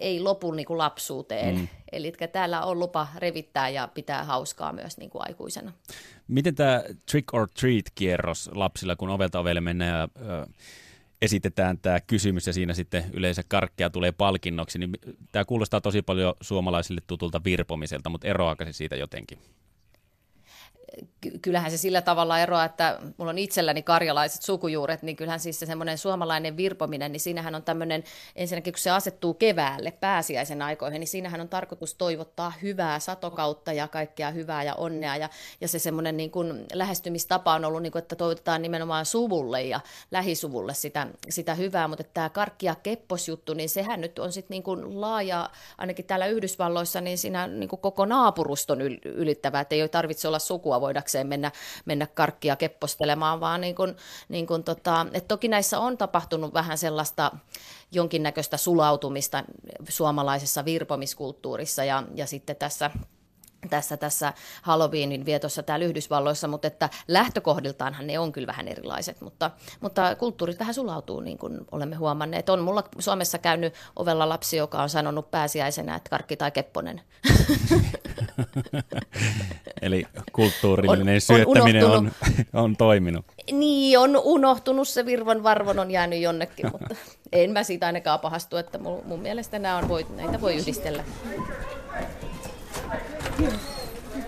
ei 0.00 0.20
lopu 0.20 0.52
niin 0.52 0.66
kuin 0.66 0.78
lapsuuteen. 0.78 1.56
Mm. 1.56 1.68
Eli 1.92 2.12
täällä 2.32 2.62
on 2.62 2.78
lupa 2.78 3.06
revittää 3.16 3.68
ja 3.68 3.88
pitää 3.88 4.24
hauskaa 4.24 4.72
myös 4.72 4.98
niin 4.98 5.10
kuin 5.10 5.22
aikuisena. 5.26 5.72
Miten 6.28 6.54
tämä 6.54 6.82
trick 7.10 7.34
or 7.34 7.48
treat-kierros 7.60 8.50
lapsilla, 8.54 8.96
kun 8.96 9.10
ovelta 9.10 9.38
ovelle 9.38 9.60
mennään 9.60 9.98
ja 9.98 10.08
ö, 10.20 10.46
esitetään 11.22 11.78
tämä 11.78 12.00
kysymys 12.00 12.46
ja 12.46 12.52
siinä 12.52 12.74
sitten 12.74 13.04
yleensä 13.12 13.42
karkkia 13.48 13.90
tulee 13.90 14.12
palkinnoksi, 14.12 14.78
niin 14.78 14.92
tämä 15.32 15.44
kuulostaa 15.44 15.80
tosi 15.80 16.02
paljon 16.02 16.34
suomalaisille 16.40 17.00
tutulta 17.06 17.44
virpomiselta, 17.44 18.10
mutta 18.10 18.28
eroaako 18.28 18.64
se 18.64 18.72
siitä 18.72 18.96
jotenkin? 18.96 19.38
Kyllähän 21.42 21.70
se 21.70 21.76
sillä 21.76 22.02
tavalla 22.02 22.38
eroaa, 22.38 22.64
että 22.64 22.98
mulla 23.16 23.30
on 23.30 23.38
itselläni 23.38 23.82
karjalaiset 23.82 24.42
sukujuuret, 24.42 25.02
niin 25.02 25.16
kyllähän 25.16 25.40
siis 25.40 25.60
se 25.60 25.66
semmoinen 25.66 25.98
suomalainen 25.98 26.56
virpominen, 26.56 27.12
niin 27.12 27.20
siinähän 27.20 27.54
on 27.54 27.62
tämmöinen, 27.62 28.04
ensinnäkin 28.36 28.72
kun 28.72 28.80
se 28.80 28.90
asettuu 28.90 29.34
keväälle 29.34 29.90
pääsiäisen 29.90 30.62
aikoihin, 30.62 31.00
niin 31.00 31.08
siinähän 31.08 31.40
on 31.40 31.48
tarkoitus 31.48 31.94
toivottaa 31.94 32.52
hyvää 32.62 32.98
satokautta 32.98 33.72
ja 33.72 33.88
kaikkea 33.88 34.30
hyvää 34.30 34.62
ja 34.62 34.74
onnea, 34.74 35.16
ja, 35.16 35.28
ja 35.60 35.68
se 35.68 35.78
semmoinen 35.78 36.16
niin 36.16 36.30
kuin 36.30 36.66
lähestymistapa 36.72 37.54
on 37.54 37.64
ollut, 37.64 37.82
niin 37.82 37.92
kuin, 37.92 38.02
että 38.02 38.16
toivotetaan 38.16 38.62
nimenomaan 38.62 39.06
suvulle 39.06 39.62
ja 39.62 39.80
lähisuvulle 40.10 40.74
sitä, 40.74 41.06
sitä 41.28 41.54
hyvää, 41.54 41.88
mutta 41.88 42.04
tämä 42.04 42.28
karkki- 42.28 42.66
ja 42.66 42.74
kepposjuttu, 42.74 43.54
niin 43.54 43.68
sehän 43.68 44.00
nyt 44.00 44.18
on 44.18 44.32
sitten 44.32 44.62
niin 44.66 45.00
laaja, 45.00 45.50
ainakin 45.78 46.04
täällä 46.04 46.26
Yhdysvalloissa, 46.26 47.00
niin 47.00 47.18
siinä 47.18 47.46
niin 47.46 47.68
kuin 47.68 47.80
koko 47.80 48.04
naapuruston 48.04 48.80
ylittävä, 49.04 49.60
että 49.60 49.74
ei 49.74 49.88
tarvitse 49.88 50.28
olla 50.28 50.38
sukua 50.38 50.80
voidakseen 51.12 51.26
mennä, 51.26 51.52
mennä 51.84 52.06
karkkia 52.06 52.56
keppostelemaan, 52.56 53.40
vaan 53.40 53.60
niin 53.60 53.74
kuin, 53.74 53.96
niin 54.28 54.46
kuin 54.46 54.64
tota, 54.64 55.06
että 55.12 55.28
toki 55.28 55.48
näissä 55.48 55.78
on 55.78 55.98
tapahtunut 55.98 56.54
vähän 56.54 56.78
sellaista 56.78 57.30
jonkinnäköistä 57.92 58.56
sulautumista 58.56 59.44
suomalaisessa 59.88 60.64
virpomiskulttuurissa 60.64 61.84
ja, 61.84 62.02
ja 62.14 62.26
sitten 62.26 62.56
tässä 62.56 62.90
tässä, 63.70 63.96
tässä 63.96 64.32
Halloweenin 64.62 65.24
vietossa 65.24 65.62
täällä 65.62 65.86
Yhdysvalloissa, 65.86 66.48
mutta 66.48 66.66
että 66.66 66.88
lähtökohdiltaanhan 67.08 68.06
ne 68.06 68.18
on 68.18 68.32
kyllä 68.32 68.46
vähän 68.46 68.68
erilaiset, 68.68 69.20
mutta, 69.20 69.50
mutta 69.80 70.14
kulttuurit 70.14 70.58
vähän 70.58 70.74
sulautuu, 70.74 71.20
niin 71.20 71.38
kuin 71.38 71.60
olemme 71.72 71.96
huomanneet. 71.96 72.48
On 72.48 72.60
mulla 72.60 72.84
Suomessa 72.98 73.38
käynyt 73.38 73.74
ovella 73.96 74.28
lapsi, 74.28 74.56
joka 74.56 74.82
on 74.82 74.88
sanonut 74.88 75.30
pääsiäisenä, 75.30 75.94
että 75.94 76.10
karkki 76.10 76.36
tai 76.36 76.50
kepponen. 76.50 77.00
Eli 79.82 80.06
kulttuurillinen 80.32 81.14
on, 81.14 81.20
syöttäminen 81.20 81.86
on, 81.86 81.92
on, 81.92 82.12
on 82.52 82.76
toiminut. 82.76 83.24
Niin, 83.52 83.98
on 83.98 84.16
unohtunut 84.16 84.88
se 84.88 85.06
virvan 85.06 85.42
varvon 85.42 85.78
on 85.78 85.90
jäänyt 85.90 86.20
jonnekin, 86.20 86.66
mutta 86.72 86.94
en 87.32 87.50
mä 87.50 87.62
siitä 87.62 87.86
ainakaan 87.86 88.20
pahastu, 88.20 88.56
että 88.56 88.78
mun, 88.78 89.02
mun 89.04 89.20
mielestä 89.20 89.58
nämä 89.58 89.76
on, 89.76 89.88
voi, 89.88 90.06
näitä 90.16 90.40
voi 90.40 90.54
yhdistellä. 90.54 91.04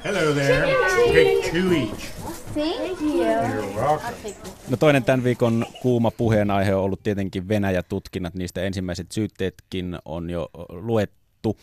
Hello 0.05 0.35
there. 0.35 0.67
Take 1.07 1.51
two 1.51 1.73
each. 1.73 2.15
Thank 2.55 3.01
you. 3.01 3.25
You're 3.25 3.81
welcome. 3.81 4.35
No 4.69 4.77
toinen 4.77 5.05
tämän 5.05 5.25
viikon 5.25 5.67
kuuma 5.83 6.11
puheenaihe 6.11 6.75
on 6.75 6.83
ollut 6.83 7.03
tietenkin 7.03 7.49
Venäjä-tutkinnat. 7.49 8.35
Niistä 8.35 8.63
ensimmäiset 8.63 9.13
syytteetkin 9.13 9.99
on 10.05 10.31
jo 10.31 10.51
luettu. 10.69 11.57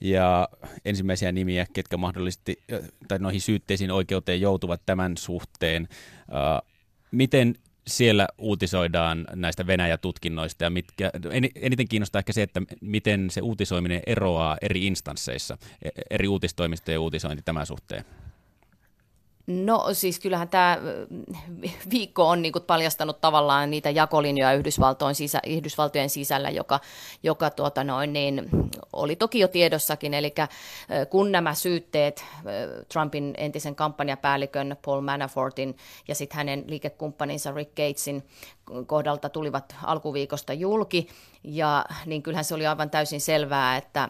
Ja 0.00 0.48
ensimmäisiä 0.84 1.32
nimiä, 1.32 1.66
ketkä 1.72 1.96
mahdollisesti 1.96 2.62
tai 3.08 3.18
noihin 3.18 3.40
syytteisiin 3.40 3.90
oikeuteen 3.90 4.40
joutuvat 4.40 4.82
tämän 4.86 5.16
suhteen. 5.16 5.88
miten 7.10 7.54
siellä 7.90 8.28
uutisoidaan 8.38 9.26
näistä 9.34 9.66
Venäjä-tutkinnoista 9.66 10.64
ja 10.64 10.70
mitkä, 10.70 11.10
eniten 11.54 11.88
kiinnostaa 11.88 12.18
ehkä 12.18 12.32
se, 12.32 12.42
että 12.42 12.62
miten 12.80 13.30
se 13.30 13.40
uutisoiminen 13.40 14.02
eroaa 14.06 14.56
eri 14.62 14.86
instansseissa, 14.86 15.58
e, 15.82 15.88
eri 16.10 16.28
uutistoimistojen 16.28 17.00
uutisointi 17.00 17.42
tämän 17.42 17.66
suhteen. 17.66 18.04
No 19.50 19.88
siis 19.92 20.20
kyllähän 20.20 20.48
tämä 20.48 20.78
viikko 21.90 22.28
on 22.28 22.42
niin 22.42 22.52
paljastanut 22.66 23.20
tavallaan 23.20 23.70
niitä 23.70 23.90
jakolinjoja 23.90 24.52
Yhdysvaltojen, 24.52 25.14
sisä, 25.14 25.40
Yhdysvaltojen 25.46 26.10
sisällä, 26.10 26.50
joka, 26.50 26.80
joka 27.22 27.50
tuota 27.50 27.84
noin, 27.84 28.12
niin, 28.12 28.48
oli 28.92 29.16
toki 29.16 29.38
jo 29.38 29.48
tiedossakin. 29.48 30.14
Eli 30.14 30.34
kun 31.10 31.32
nämä 31.32 31.54
syytteet 31.54 32.24
Trumpin 32.92 33.34
entisen 33.36 33.74
kampanjapäällikön 33.74 34.76
Paul 34.84 35.00
Manafortin 35.00 35.76
ja 36.08 36.14
sitten 36.14 36.36
hänen 36.36 36.64
liikekumppaninsa 36.66 37.52
Rick 37.52 37.70
Gatesin 37.70 38.26
kohdalta 38.86 39.28
tulivat 39.28 39.76
alkuviikosta 39.82 40.52
julki, 40.52 41.08
ja 41.44 41.84
niin 42.06 42.22
kyllähän 42.22 42.44
se 42.44 42.54
oli 42.54 42.66
aivan 42.66 42.90
täysin 42.90 43.20
selvää, 43.20 43.76
että 43.76 44.08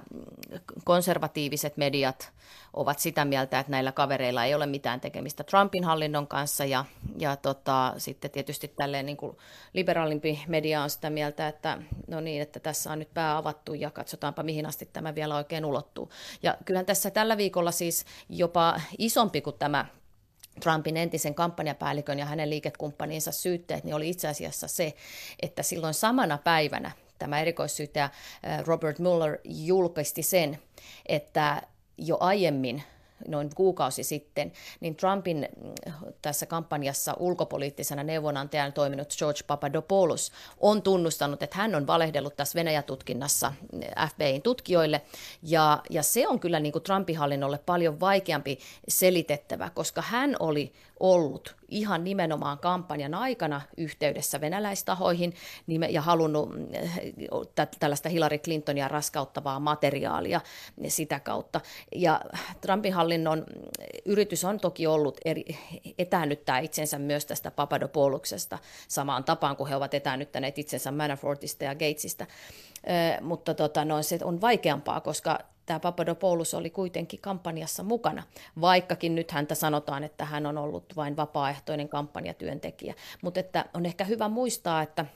konservatiiviset 0.84 1.76
mediat 1.76 2.32
ovat 2.72 2.98
sitä 2.98 3.24
mieltä, 3.24 3.58
että 3.58 3.70
näillä 3.70 3.92
kavereilla 3.92 4.44
ei 4.44 4.54
ole 4.54 4.66
mitään 4.66 5.00
tekemistä 5.00 5.44
Trumpin 5.44 5.84
hallinnon 5.84 6.26
kanssa, 6.26 6.64
ja, 6.64 6.84
ja 7.18 7.36
tota, 7.36 7.94
sitten 7.98 8.30
tietysti 8.30 8.68
tälleen 8.68 9.06
niin 9.06 9.16
kuin 9.16 9.36
liberaalimpi 9.72 10.44
media 10.48 10.82
on 10.82 10.90
sitä 10.90 11.10
mieltä, 11.10 11.48
että 11.48 11.78
no 12.06 12.20
niin, 12.20 12.42
että 12.42 12.60
tässä 12.60 12.92
on 12.92 12.98
nyt 12.98 13.14
pää 13.14 13.36
avattu, 13.36 13.74
ja 13.74 13.90
katsotaanpa 13.90 14.42
mihin 14.42 14.66
asti 14.66 14.88
tämä 14.92 15.14
vielä 15.14 15.36
oikein 15.36 15.64
ulottuu. 15.64 16.10
Ja 16.42 16.56
kyllähän 16.64 16.86
tässä 16.86 17.10
tällä 17.10 17.36
viikolla 17.36 17.70
siis 17.70 18.04
jopa 18.28 18.80
isompi 18.98 19.40
kuin 19.40 19.56
tämä 19.58 19.86
Trumpin 20.60 20.96
entisen 20.96 21.34
kampanjapäällikön 21.34 22.18
ja 22.18 22.26
hänen 22.26 22.50
liikekumppaninsa 22.50 23.32
syytteet, 23.32 23.84
niin 23.84 23.94
oli 23.94 24.08
itse 24.08 24.28
asiassa 24.28 24.68
se, 24.68 24.94
että 25.42 25.62
silloin 25.62 25.94
samana 25.94 26.38
päivänä 26.38 26.90
tämä 27.18 27.40
erikoissyyttäjä 27.40 28.10
Robert 28.66 28.98
Mueller 28.98 29.38
julkisti 29.44 30.22
sen, 30.22 30.58
että 31.06 31.62
jo 32.00 32.16
aiemmin 32.20 32.82
noin 33.28 33.50
kuukausi 33.54 34.04
sitten, 34.04 34.52
niin 34.80 34.96
Trumpin 34.96 35.48
mm, 35.56 35.72
tässä 36.22 36.46
kampanjassa 36.46 37.16
ulkopoliittisena 37.18 38.02
neuvonantajana 38.02 38.72
toiminut 38.72 39.14
George 39.18 39.40
Papadopoulos 39.46 40.32
on 40.60 40.82
tunnustanut, 40.82 41.42
että 41.42 41.58
hän 41.58 41.74
on 41.74 41.86
valehdellut 41.86 42.36
tässä 42.36 42.58
Venäjä-tutkinnassa 42.58 43.52
mm, 43.72 43.80
FBIin 44.08 44.42
tutkijoille, 44.42 45.02
ja, 45.42 45.82
ja 45.90 46.02
se 46.02 46.28
on 46.28 46.40
kyllä 46.40 46.60
niin 46.60 46.72
kuin 46.72 46.82
Trumpin 46.82 47.18
hallinnolle 47.18 47.58
paljon 47.58 48.00
vaikeampi 48.00 48.58
selitettävä, 48.88 49.70
koska 49.74 50.02
hän 50.02 50.36
oli 50.38 50.72
ollut 51.00 51.56
ihan 51.68 52.04
nimenomaan 52.04 52.58
kampanjan 52.58 53.14
aikana 53.14 53.60
yhteydessä 53.76 54.40
venäläistahoihin 54.40 55.34
ja 55.90 56.02
halunnut 56.02 56.48
mm, 56.48 56.66
tällaista 57.80 58.08
Hillary 58.08 58.38
Clintonia 58.38 58.88
raskauttavaa 58.88 59.60
materiaalia 59.60 60.40
sitä 60.88 61.20
kautta. 61.20 61.60
Ja 61.94 62.20
Trumpin 62.60 62.94
hallinnon 62.94 63.46
yritys 64.04 64.44
on 64.44 64.60
toki 64.60 64.86
ollut 64.86 65.20
eri, 65.24 65.44
etäännyttää 65.98 66.58
itsensä 66.58 66.98
myös 66.98 67.26
tästä 67.26 67.50
Papadopouluksesta 67.50 68.58
samaan 68.88 69.24
tapaan 69.24 69.56
kuin 69.56 69.68
he 69.68 69.76
ovat 69.76 69.94
etäännyttäneet 69.94 70.58
itsensä 70.58 70.90
Manafortista 70.90 71.64
ja 71.64 71.74
Gatesista. 71.74 72.26
mutta 73.20 73.54
tota, 73.54 73.84
no, 73.84 74.02
se 74.02 74.18
on 74.24 74.40
vaikeampaa, 74.40 75.00
koska 75.00 75.38
tämä 75.70 75.80
Papadopoulos 75.80 76.54
oli 76.54 76.70
kuitenkin 76.70 77.20
kampanjassa 77.20 77.82
mukana, 77.82 78.22
vaikkakin 78.60 79.14
nyt 79.14 79.30
häntä 79.30 79.54
sanotaan, 79.54 80.04
että 80.04 80.24
hän 80.24 80.46
on 80.46 80.58
ollut 80.58 80.96
vain 80.96 81.16
vapaaehtoinen 81.16 81.88
kampanjatyöntekijä. 81.88 82.94
Mutta 83.22 83.40
että 83.40 83.64
on 83.74 83.86
ehkä 83.86 84.04
hyvä 84.04 84.28
muistaa, 84.28 84.82
että 84.82 85.06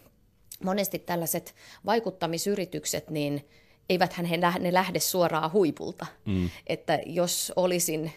monesti 0.64 0.98
tällaiset 0.98 1.54
vaikuttamisyritykset, 1.86 3.10
niin 3.10 3.48
eiväthän 3.88 4.26
he 4.26 4.36
ne 4.36 4.72
lähde 4.72 5.00
suoraan 5.00 5.52
huipulta. 5.52 6.06
Mm. 6.24 6.50
Että 6.66 6.98
jos 7.06 7.52
olisin 7.56 8.12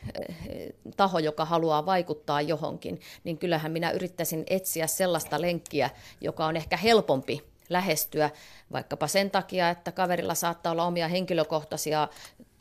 eh, 0.50 0.74
taho, 0.98 1.20
joka 1.20 1.46
haluaa 1.46 1.86
vaikuttaa 1.86 2.42
johonkin, 2.42 3.00
niin 3.24 3.38
kyllähän 3.38 3.72
minä 3.72 3.92
yrittäisin 3.92 4.44
etsiä 4.48 4.88
sellaista 4.88 5.42
lenkkiä, 5.42 5.90
joka 6.22 6.46
on 6.46 6.58
ehkä 6.58 6.78
helpompi 6.78 7.44
lähestyä 7.70 8.30
vaikkapa 8.72 9.08
sen 9.08 9.32
takia, 9.32 9.70
että 9.70 9.92
kaverilla 9.92 10.36
saattaa 10.36 10.72
olla 10.72 10.86
omia 10.86 11.08
henkilökohtaisia 11.08 12.08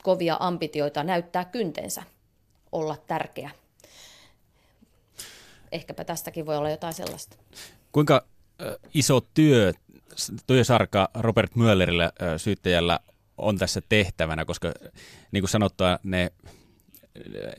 kovia 0.03 0.37
ambitioita 0.39 1.03
näyttää 1.03 1.45
kyntensä, 1.45 2.03
olla 2.71 2.97
tärkeä. 3.07 3.51
Ehkäpä 5.71 6.03
tästäkin 6.03 6.45
voi 6.45 6.57
olla 6.57 6.69
jotain 6.69 6.93
sellaista. 6.93 7.37
Kuinka 7.91 8.25
iso 8.93 9.21
työ, 9.33 9.73
työsarka 10.47 11.09
Robert 11.13 11.51
Müllerillä 11.55 12.37
syyttäjällä 12.37 12.99
on 13.37 13.57
tässä 13.57 13.81
tehtävänä, 13.89 14.45
koska 14.45 14.73
niin 15.31 15.41
kuin 15.41 15.49
sanottua, 15.49 15.99
ne 16.03 16.31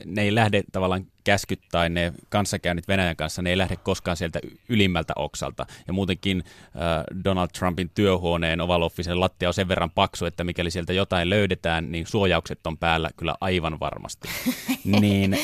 ne 0.05 0.21
ei 0.21 0.35
lähde 0.35 0.63
tavallaan 0.71 1.05
käskyt 1.23 1.59
tai 1.71 1.89
ne 1.89 2.13
kanssakäynnit 2.29 2.87
Venäjän 2.87 3.15
kanssa, 3.15 3.41
ne 3.41 3.49
ei 3.49 3.57
lähde 3.57 3.75
koskaan 3.75 4.17
sieltä 4.17 4.39
ylimmältä 4.69 5.13
oksalta. 5.15 5.65
Ja 5.87 5.93
muutenkin 5.93 6.43
äh, 6.45 7.23
Donald 7.23 7.47
Trumpin 7.57 7.91
työhuoneen 7.95 8.61
Oval 8.61 8.81
Officen 8.81 9.19
lattia 9.19 9.49
on 9.49 9.53
sen 9.53 9.67
verran 9.67 9.91
paksu, 9.91 10.25
että 10.25 10.43
mikäli 10.43 10.71
sieltä 10.71 10.93
jotain 10.93 11.29
löydetään, 11.29 11.91
niin 11.91 12.07
suojaukset 12.07 12.67
on 12.67 12.77
päällä 12.77 13.09
kyllä 13.17 13.35
aivan 13.41 13.79
varmasti. 13.79 14.27
niin, 15.01 15.33
äh, 15.33 15.39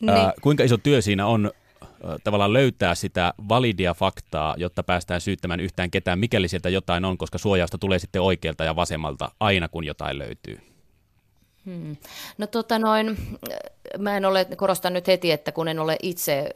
niin. 0.00 0.32
kuinka 0.40 0.64
iso 0.64 0.76
työ 0.76 1.02
siinä 1.02 1.26
on 1.26 1.50
äh, 1.82 1.90
tavallaan 2.24 2.52
löytää 2.52 2.94
sitä 2.94 3.34
validia 3.48 3.94
faktaa, 3.94 4.54
jotta 4.58 4.82
päästään 4.82 5.20
syyttämään 5.20 5.60
yhtään 5.60 5.90
ketään, 5.90 6.18
mikäli 6.18 6.48
sieltä 6.48 6.68
jotain 6.68 7.04
on, 7.04 7.18
koska 7.18 7.38
suojausta 7.38 7.78
tulee 7.78 7.98
sitten 7.98 8.22
oikealta 8.22 8.64
ja 8.64 8.76
vasemmalta 8.76 9.30
aina, 9.40 9.68
kun 9.68 9.84
jotain 9.84 10.18
löytyy. 10.18 10.75
Hmm. 11.66 11.96
No 12.38 12.46
tota 12.46 12.78
noin, 12.78 13.38
mä 13.98 14.16
en 14.16 14.24
ole, 14.24 14.46
korostan 14.56 14.92
nyt 14.92 15.06
heti, 15.06 15.32
että 15.32 15.52
kun 15.52 15.68
en 15.68 15.78
ole 15.78 15.96
itse 16.02 16.50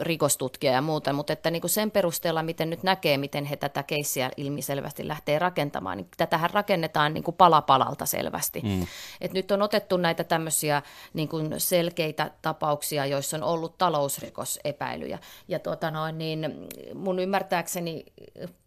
rikostutkija 0.00 0.72
ja 0.72 0.82
muuta, 0.82 1.12
mutta 1.12 1.32
että 1.32 1.50
niin 1.50 1.60
kuin 1.60 1.70
sen 1.70 1.90
perusteella, 1.90 2.42
miten 2.42 2.70
nyt 2.70 2.82
näkee, 2.82 3.18
miten 3.18 3.44
he 3.44 3.56
tätä 3.56 3.82
keissiä 3.82 4.30
ilmiselvästi 4.36 5.08
lähtee 5.08 5.38
rakentamaan, 5.38 5.96
niin 5.96 6.08
tätähän 6.16 6.50
rakennetaan 6.50 7.14
niin 7.14 7.24
kuin 7.24 7.36
pala 7.36 7.62
palalta 7.62 8.06
selvästi. 8.06 8.60
Mm. 8.60 8.86
Et 9.20 9.32
nyt 9.32 9.50
on 9.50 9.62
otettu 9.62 9.96
näitä 9.96 10.24
tämmöisiä 10.24 10.82
niin 11.14 11.28
kuin 11.28 11.60
selkeitä 11.60 12.30
tapauksia, 12.42 13.06
joissa 13.06 13.36
on 13.36 13.42
ollut 13.42 13.78
talousrikosepäilyjä. 13.78 15.18
Ja 15.48 15.58
tuota 15.58 15.90
noin, 15.90 16.18
niin 16.18 16.68
mun 16.94 17.18
ymmärtääkseni 17.18 18.04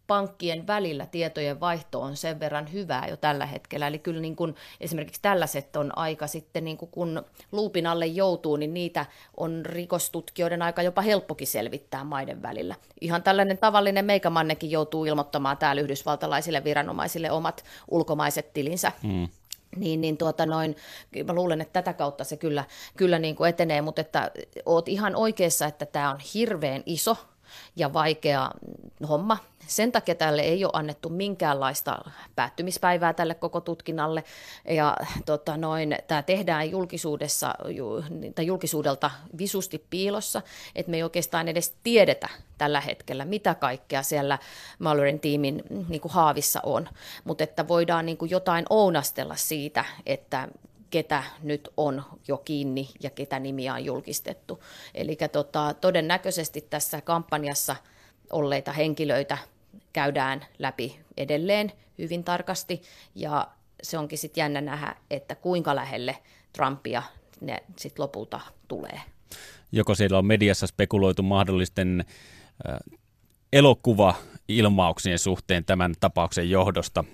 pankkien 0.08 0.66
välillä 0.66 1.06
tietojen 1.06 1.60
vaihto 1.60 2.00
on 2.00 2.16
sen 2.16 2.40
verran 2.40 2.72
hyvää 2.72 3.06
jo 3.08 3.16
tällä 3.16 3.46
hetkellä. 3.46 3.86
Eli 3.86 3.98
kyllä 3.98 4.20
niin 4.20 4.36
kuin 4.36 4.54
esimerkiksi 4.80 5.22
tällaiset 5.22 5.76
on 5.76 5.98
aika 5.98 6.26
sitten, 6.26 6.64
niin 6.64 6.76
kuin 6.76 6.90
kun 6.90 7.22
luupin 7.52 7.86
alle 7.86 8.06
joutuu, 8.06 8.56
niin 8.56 8.74
niitä 8.74 9.06
on 9.36 9.66
rikostutkijoiden 9.66 10.62
aika 10.62 10.82
jopa 10.82 11.02
helppokin 11.02 11.46
selvittää 11.46 12.04
maiden 12.04 12.42
välillä. 12.42 12.74
Ihan 13.00 13.22
tällainen 13.22 13.58
tavallinen 13.58 14.04
meikämannekin 14.04 14.70
joutuu 14.70 15.04
ilmoittamaan 15.04 15.58
täällä 15.58 15.82
yhdysvaltalaisille 15.82 16.64
viranomaisille 16.64 17.30
omat 17.30 17.64
ulkomaiset 17.88 18.52
tilinsä. 18.52 18.92
Mm 19.02 19.28
niin, 19.76 20.00
niin 20.00 20.16
tuota 20.16 20.46
noin, 20.46 20.76
mä 21.26 21.32
luulen, 21.32 21.60
että 21.60 21.82
tätä 21.82 21.92
kautta 21.92 22.24
se 22.24 22.36
kyllä, 22.36 22.64
kyllä 22.96 23.18
niin 23.18 23.36
kuin 23.36 23.48
etenee, 23.48 23.82
mutta 23.82 24.00
että 24.00 24.30
oot 24.66 24.88
ihan 24.88 25.16
oikeassa, 25.16 25.66
että 25.66 25.86
tämä 25.86 26.10
on 26.10 26.18
hirveän 26.34 26.82
iso 26.86 27.16
ja 27.76 27.92
vaikea 27.92 28.50
homma. 29.08 29.36
Sen 29.68 29.92
takia 29.92 30.14
tälle 30.14 30.42
ei 30.42 30.64
ole 30.64 30.72
annettu 30.74 31.08
minkäänlaista 31.08 31.98
päättymispäivää 32.34 33.12
tälle 33.12 33.34
koko 33.34 33.60
tutkinnalle. 33.60 34.24
Ja 34.68 34.96
tota 35.26 35.56
noin, 35.56 35.96
tämä 36.06 36.22
tehdään 36.22 36.70
julkisuudessa, 36.70 37.54
tai 38.34 38.46
julkisuudelta 38.46 39.10
visusti 39.38 39.84
piilossa, 39.90 40.42
että 40.74 40.90
me 40.90 40.96
ei 40.96 41.02
oikeastaan 41.02 41.48
edes 41.48 41.74
tiedetä 41.82 42.28
tällä 42.58 42.80
hetkellä, 42.80 43.24
mitä 43.24 43.54
kaikkea 43.54 44.02
siellä 44.02 44.38
Mallorin 44.78 45.20
tiimin 45.20 45.62
niin 45.88 46.00
kuin 46.00 46.12
haavissa 46.12 46.60
on. 46.62 46.88
Mutta 47.24 47.44
että 47.44 47.68
voidaan 47.68 48.06
niin 48.06 48.18
kuin 48.18 48.30
jotain 48.30 48.64
ounastella 48.70 49.36
siitä, 49.36 49.84
että 50.06 50.48
ketä 50.90 51.24
nyt 51.42 51.68
on 51.76 52.02
jo 52.28 52.36
kiinni 52.36 52.88
ja 53.02 53.10
ketä 53.10 53.38
nimiä 53.38 53.74
on 53.74 53.84
julkistettu. 53.84 54.62
Eli 54.94 55.16
tota, 55.32 55.74
todennäköisesti 55.80 56.60
tässä 56.60 57.00
kampanjassa 57.00 57.76
olleita 58.32 58.72
henkilöitä 58.72 59.38
käydään 59.92 60.46
läpi 60.58 61.00
edelleen 61.16 61.72
hyvin 61.98 62.24
tarkasti 62.24 62.82
ja 63.14 63.48
se 63.82 63.98
onkin 63.98 64.18
sitten 64.18 64.40
jännä 64.42 64.60
nähdä, 64.60 64.94
että 65.10 65.34
kuinka 65.34 65.74
lähelle 65.74 66.16
Trumpia 66.52 67.02
ne 67.40 67.62
sitten 67.76 68.02
lopulta 68.02 68.40
tulee. 68.68 69.00
Joko 69.72 69.94
siellä 69.94 70.18
on 70.18 70.26
mediassa 70.26 70.66
spekuloitu 70.66 71.22
mahdollisten 71.22 72.04
elokuva 73.52 74.14
ilmauksien 74.48 75.18
suhteen 75.18 75.64
tämän 75.64 75.94
tapauksen 76.00 76.50
johdosta. 76.50 77.04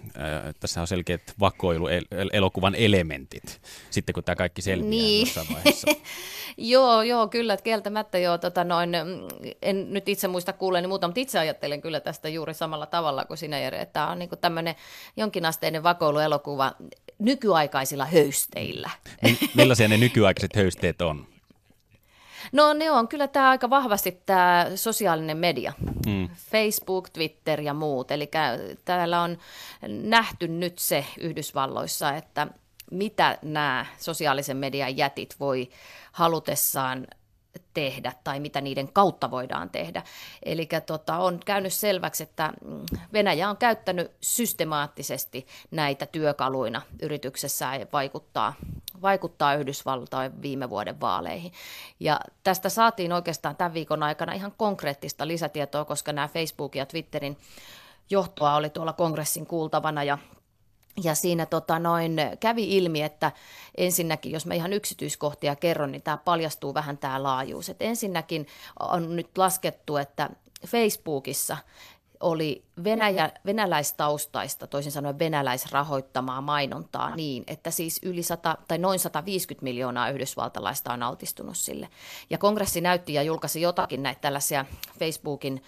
Tässä 0.61 0.81
on 0.81 0.87
selkeät 0.87 1.35
vakoilu 1.41 1.89
elokuvan 2.33 2.75
elementit, 2.75 3.61
sitten 3.91 4.13
kun 4.13 4.25
tämä 4.25 4.37
kaikki 4.37 4.63
selviää 4.63 4.91
niin. 4.91 5.27
jossain 5.27 5.47
vaiheessa. 5.53 5.87
joo, 6.57 7.03
joo, 7.03 7.29
kyllä, 7.29 7.57
kieltämättä 7.57 8.19
joo. 8.19 8.39
Tota 8.39 8.65
noin, 8.65 8.91
en 9.63 9.93
nyt 9.93 10.09
itse 10.09 10.29
muista 10.29 10.53
kuuleeni 10.53 10.89
muuta, 10.89 11.09
mutta 11.09 11.21
itse 11.21 11.39
ajattelen 11.39 11.81
kyllä 11.81 12.01
tästä 12.01 12.29
juuri 12.29 12.55
samalla 12.55 12.87
tavalla 12.87 13.25
kuin 13.25 13.39
sinä, 13.39 13.59
Jere, 13.59 13.81
että 13.81 13.93
tämä 13.93 14.11
on 14.11 14.19
niin 14.19 14.31
tämmöinen 14.41 14.75
jonkinasteinen 15.17 15.83
vakoiluelokuva 15.83 16.73
nykyaikaisilla 17.19 18.05
höysteillä. 18.05 18.91
Millaisia 19.55 19.89
ne 19.89 19.97
nykyaikaiset 19.97 20.57
höysteet 20.57 21.03
on? 21.03 21.34
No 22.53 22.73
ne 22.73 22.91
on 22.91 23.09
kyllä 23.09 23.29
tämä 23.29 23.51
aika 23.51 23.71
vahvasti 23.71 24.23
tämä 24.27 24.67
sosiaalinen 24.75 25.37
media, 25.37 25.73
mm. 26.07 26.29
Facebook, 26.51 27.11
Twitter 27.11 27.61
ja 27.61 27.75
muut. 27.75 28.11
Eli 28.11 28.31
täällä 28.85 29.23
on 29.23 29.39
nähty 29.89 30.49
nyt 30.49 30.79
se 30.79 31.05
Yhdysvalloissa, 31.21 32.11
että 32.11 32.47
mitä 32.91 33.39
nämä 33.43 33.87
sosiaalisen 33.99 34.57
median 34.57 34.97
jätit 34.97 35.37
voi 35.41 35.69
halutessaan 36.13 37.07
tehdä 37.75 38.13
tai 38.25 38.41
mitä 38.41 38.61
niiden 38.61 38.93
kautta 38.93 39.31
voidaan 39.31 39.71
tehdä. 39.71 40.03
Eli 40.43 40.69
tota, 40.87 41.17
on 41.17 41.41
käynyt 41.47 41.73
selväksi, 41.73 42.23
että 42.23 42.53
Venäjä 43.13 43.51
on 43.51 43.57
käyttänyt 43.57 44.13
systemaattisesti 44.21 45.47
näitä 45.71 46.07
työkaluina 46.07 46.83
yrityksessä 47.03 47.71
vaikuttaa, 47.93 48.55
vaikuttaa 49.05 49.55
Yhdysvaltain 49.55 50.43
viime 50.43 50.71
vuoden 50.71 51.01
vaaleihin. 51.01 51.53
Ja 52.01 52.21
tästä 52.43 52.69
saatiin 52.69 53.13
oikeastaan 53.13 53.57
tämän 53.57 53.75
viikon 53.75 54.03
aikana 54.03 54.33
ihan 54.33 54.53
konkreettista 54.57 55.29
lisätietoa, 55.29 55.85
koska 55.85 56.13
nämä 56.13 56.29
Facebook 56.29 56.75
ja 56.75 56.87
Twitterin 56.87 57.39
johtoa 58.11 58.55
oli 58.55 58.71
tuolla 58.71 58.93
kongressin 58.93 59.47
kuultavana 59.47 60.05
ja 60.05 60.19
ja 61.03 61.15
siinä 61.15 61.47
tota 61.47 61.79
noin, 61.79 62.17
kävi 62.41 62.77
ilmi, 62.77 63.03
että 63.03 63.33
ensinnäkin, 63.77 64.33
jos 64.33 64.47
mä 64.47 64.55
ihan 64.55 64.73
yksityiskohtia 64.73 65.57
kerron, 65.57 65.93
niin 65.93 66.03
tämä 66.03 66.17
paljastuu 66.17 66.75
vähän 66.75 66.99
tämä 66.99 67.23
laajuus. 67.23 67.69
Et 67.69 67.83
ensinnäkin 67.83 68.47
on 68.81 69.17
nyt 69.17 69.39
laskettu, 69.39 69.97
että 69.97 70.31
Facebookissa 70.67 71.57
oli 72.21 72.65
Venäjä, 72.85 73.31
venäläistaustaista, 73.47 74.67
toisin 74.67 74.93
sanoen 74.93 75.19
venäläisrahoittamaa 75.19 76.41
mainontaa 76.41 77.17
niin, 77.17 77.45
että 77.47 77.71
siis 77.71 78.01
yli 78.03 78.23
100, 78.23 78.57
tai 78.69 78.79
noin 78.79 78.99
150 78.99 79.65
miljoonaa 79.65 80.11
yhdysvaltalaista 80.11 80.93
on 80.93 81.03
altistunut 81.03 81.57
sille. 81.57 81.89
Ja 82.31 82.39
kongressi 82.39 82.81
näytti 82.81 83.15
ja 83.15 83.23
julkaisi 83.23 83.61
jotakin 83.61 84.03
näitä 84.03 84.21
tällaisia 84.21 84.65
Facebookin 84.99 85.63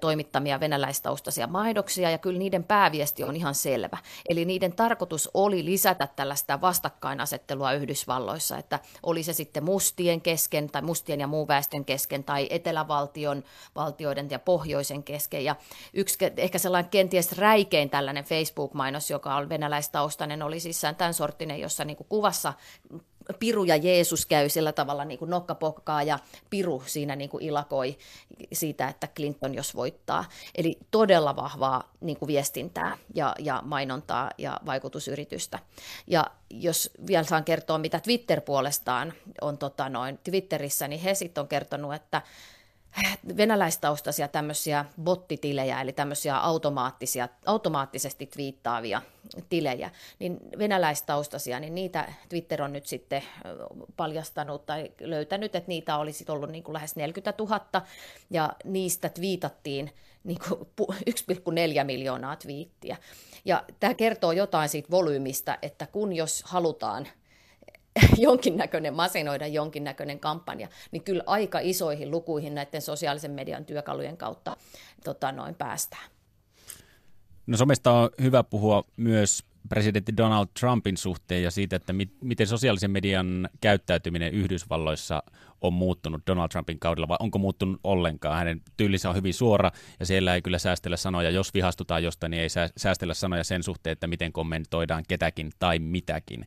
toimittamia 0.00 0.60
venäläistaustaisia 0.60 1.46
mahdoksia, 1.46 2.10
ja 2.10 2.18
kyllä 2.18 2.38
niiden 2.38 2.64
pääviesti 2.64 3.24
on 3.24 3.36
ihan 3.36 3.54
selvä. 3.54 3.98
Eli 4.28 4.44
niiden 4.44 4.72
tarkoitus 4.72 5.30
oli 5.34 5.64
lisätä 5.64 6.08
tällaista 6.16 6.60
vastakkainasettelua 6.60 7.72
Yhdysvalloissa, 7.72 8.58
että 8.58 8.78
oli 9.02 9.22
se 9.22 9.32
sitten 9.32 9.64
mustien 9.64 10.20
kesken, 10.20 10.70
tai 10.70 10.82
mustien 10.82 11.20
ja 11.20 11.26
muun 11.26 11.48
väestön 11.48 11.84
kesken, 11.84 12.24
tai 12.24 12.46
etelävaltion 12.50 13.44
valtioiden 13.76 14.30
ja 14.30 14.38
pohjoisen 14.38 15.02
kesken. 15.02 15.44
Ja 15.44 15.56
yksi 15.94 16.18
ehkä 16.40 16.58
sellainen 16.58 16.90
kenties 16.90 17.32
räikein 17.32 17.90
tällainen 17.90 18.24
Facebook-mainos, 18.24 19.10
joka 19.10 19.36
on 19.36 19.48
venäläistaustainen, 19.48 20.42
oli 20.42 20.60
siis 20.60 20.82
tämän 20.98 21.14
sorttinen, 21.14 21.60
jossa 21.60 21.84
niin 21.84 21.96
kuin 21.96 22.08
kuvassa 22.08 22.52
Piru 23.38 23.64
ja 23.64 23.76
Jeesus 23.76 24.26
käy 24.26 24.48
sillä 24.48 24.72
tavalla 24.72 25.04
niin 25.04 25.18
kuin 25.18 25.30
nokkapokkaa 25.30 26.02
ja 26.02 26.18
Piru 26.50 26.82
siinä 26.86 27.16
niin 27.16 27.30
kuin 27.30 27.44
ilakoi 27.44 27.98
siitä, 28.52 28.88
että 28.88 29.08
Clinton 29.16 29.54
jos 29.54 29.74
voittaa. 29.74 30.24
Eli 30.54 30.78
todella 30.90 31.36
vahvaa 31.36 31.92
niin 32.00 32.16
kuin 32.16 32.26
viestintää 32.26 32.98
ja, 33.14 33.34
ja 33.38 33.62
mainontaa 33.64 34.30
ja 34.38 34.60
vaikutusyritystä. 34.66 35.58
Ja 36.06 36.26
jos 36.50 36.90
vielä 37.06 37.24
saan 37.24 37.44
kertoa, 37.44 37.78
mitä 37.78 38.00
Twitter 38.00 38.40
puolestaan 38.40 39.12
on 39.40 39.58
tota 39.58 39.88
noin, 39.88 40.18
Twitterissä, 40.24 40.88
niin 40.88 41.00
he 41.00 41.14
sitten 41.14 41.42
on 41.42 41.48
kertonut, 41.48 41.94
että 41.94 42.22
venäläistaustaisia 43.36 44.28
tämmöisiä 44.28 44.84
bottitilejä, 45.02 45.80
eli 45.80 45.92
tämmöisiä 45.92 46.36
automaattisia, 46.38 47.28
automaattisesti 47.46 48.26
twiittaavia 48.26 49.02
tilejä, 49.48 49.90
niin 50.18 50.38
venäläistaustaisia, 50.58 51.60
niin 51.60 51.74
niitä 51.74 52.12
Twitter 52.28 52.62
on 52.62 52.72
nyt 52.72 52.86
sitten 52.86 53.22
paljastanut 53.96 54.66
tai 54.66 54.92
löytänyt, 55.00 55.54
että 55.54 55.68
niitä 55.68 55.96
olisi 55.96 56.24
ollut 56.28 56.50
niin 56.50 56.64
kuin 56.64 56.72
lähes 56.72 56.96
40 56.96 57.34
000, 57.38 57.82
ja 58.30 58.52
niistä 58.64 59.08
twiitattiin 59.08 59.94
niin 60.24 60.38
kuin 60.48 60.90
1,4 60.90 61.84
miljoonaa 61.84 62.36
twiittiä. 62.36 62.96
Ja 63.44 63.64
tämä 63.80 63.94
kertoo 63.94 64.32
jotain 64.32 64.68
siitä 64.68 64.90
volyymista, 64.90 65.58
että 65.62 65.86
kun 65.86 66.12
jos 66.12 66.42
halutaan– 66.46 67.08
jonkinnäköinen 68.18 68.94
masinoida 68.94 69.46
jonkinnäköinen 69.46 70.20
kampanja, 70.20 70.68
niin 70.90 71.02
kyllä 71.02 71.22
aika 71.26 71.58
isoihin 71.62 72.10
lukuihin 72.10 72.54
näiden 72.54 72.82
sosiaalisen 72.82 73.30
median 73.30 73.64
työkalujen 73.64 74.16
kautta 74.16 74.56
tota, 75.04 75.32
noin 75.32 75.54
päästään. 75.54 76.10
No 77.46 77.56
somesta 77.56 77.92
on 77.92 78.10
hyvä 78.22 78.42
puhua 78.42 78.84
myös 78.96 79.44
presidentti 79.68 80.16
Donald 80.16 80.46
Trumpin 80.60 80.96
suhteen 80.96 81.42
ja 81.42 81.50
siitä, 81.50 81.76
että 81.76 81.92
mit, 81.92 82.12
miten 82.20 82.46
sosiaalisen 82.46 82.90
median 82.90 83.48
käyttäytyminen 83.60 84.32
Yhdysvalloissa 84.32 85.22
on 85.60 85.72
muuttunut 85.72 86.22
Donald 86.26 86.48
Trumpin 86.48 86.78
kaudella, 86.78 87.08
vai 87.08 87.16
onko 87.20 87.38
muuttunut 87.38 87.80
ollenkaan? 87.84 88.38
Hänen 88.38 88.60
tyylinsä 88.76 89.08
on 89.08 89.16
hyvin 89.16 89.34
suora, 89.34 89.70
ja 90.00 90.06
siellä 90.06 90.34
ei 90.34 90.42
kyllä 90.42 90.58
säästellä 90.58 90.96
sanoja. 90.96 91.30
Jos 91.30 91.54
vihastutaan 91.54 92.02
jostain, 92.02 92.30
niin 92.30 92.42
ei 92.42 92.48
säästellä 92.76 93.14
sanoja 93.14 93.44
sen 93.44 93.62
suhteen, 93.62 93.92
että 93.92 94.06
miten 94.06 94.32
kommentoidaan 94.32 95.04
ketäkin 95.08 95.50
tai 95.58 95.78
mitäkin 95.78 96.46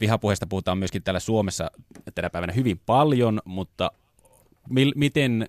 vihapuheesta 0.00 0.46
puhutaan 0.46 0.78
myöskin 0.78 1.02
täällä 1.02 1.20
Suomessa 1.20 1.70
tänä 2.14 2.30
päivänä 2.30 2.52
hyvin 2.52 2.80
paljon, 2.86 3.40
mutta 3.44 3.90
mil, 4.70 4.92
miten 4.96 5.48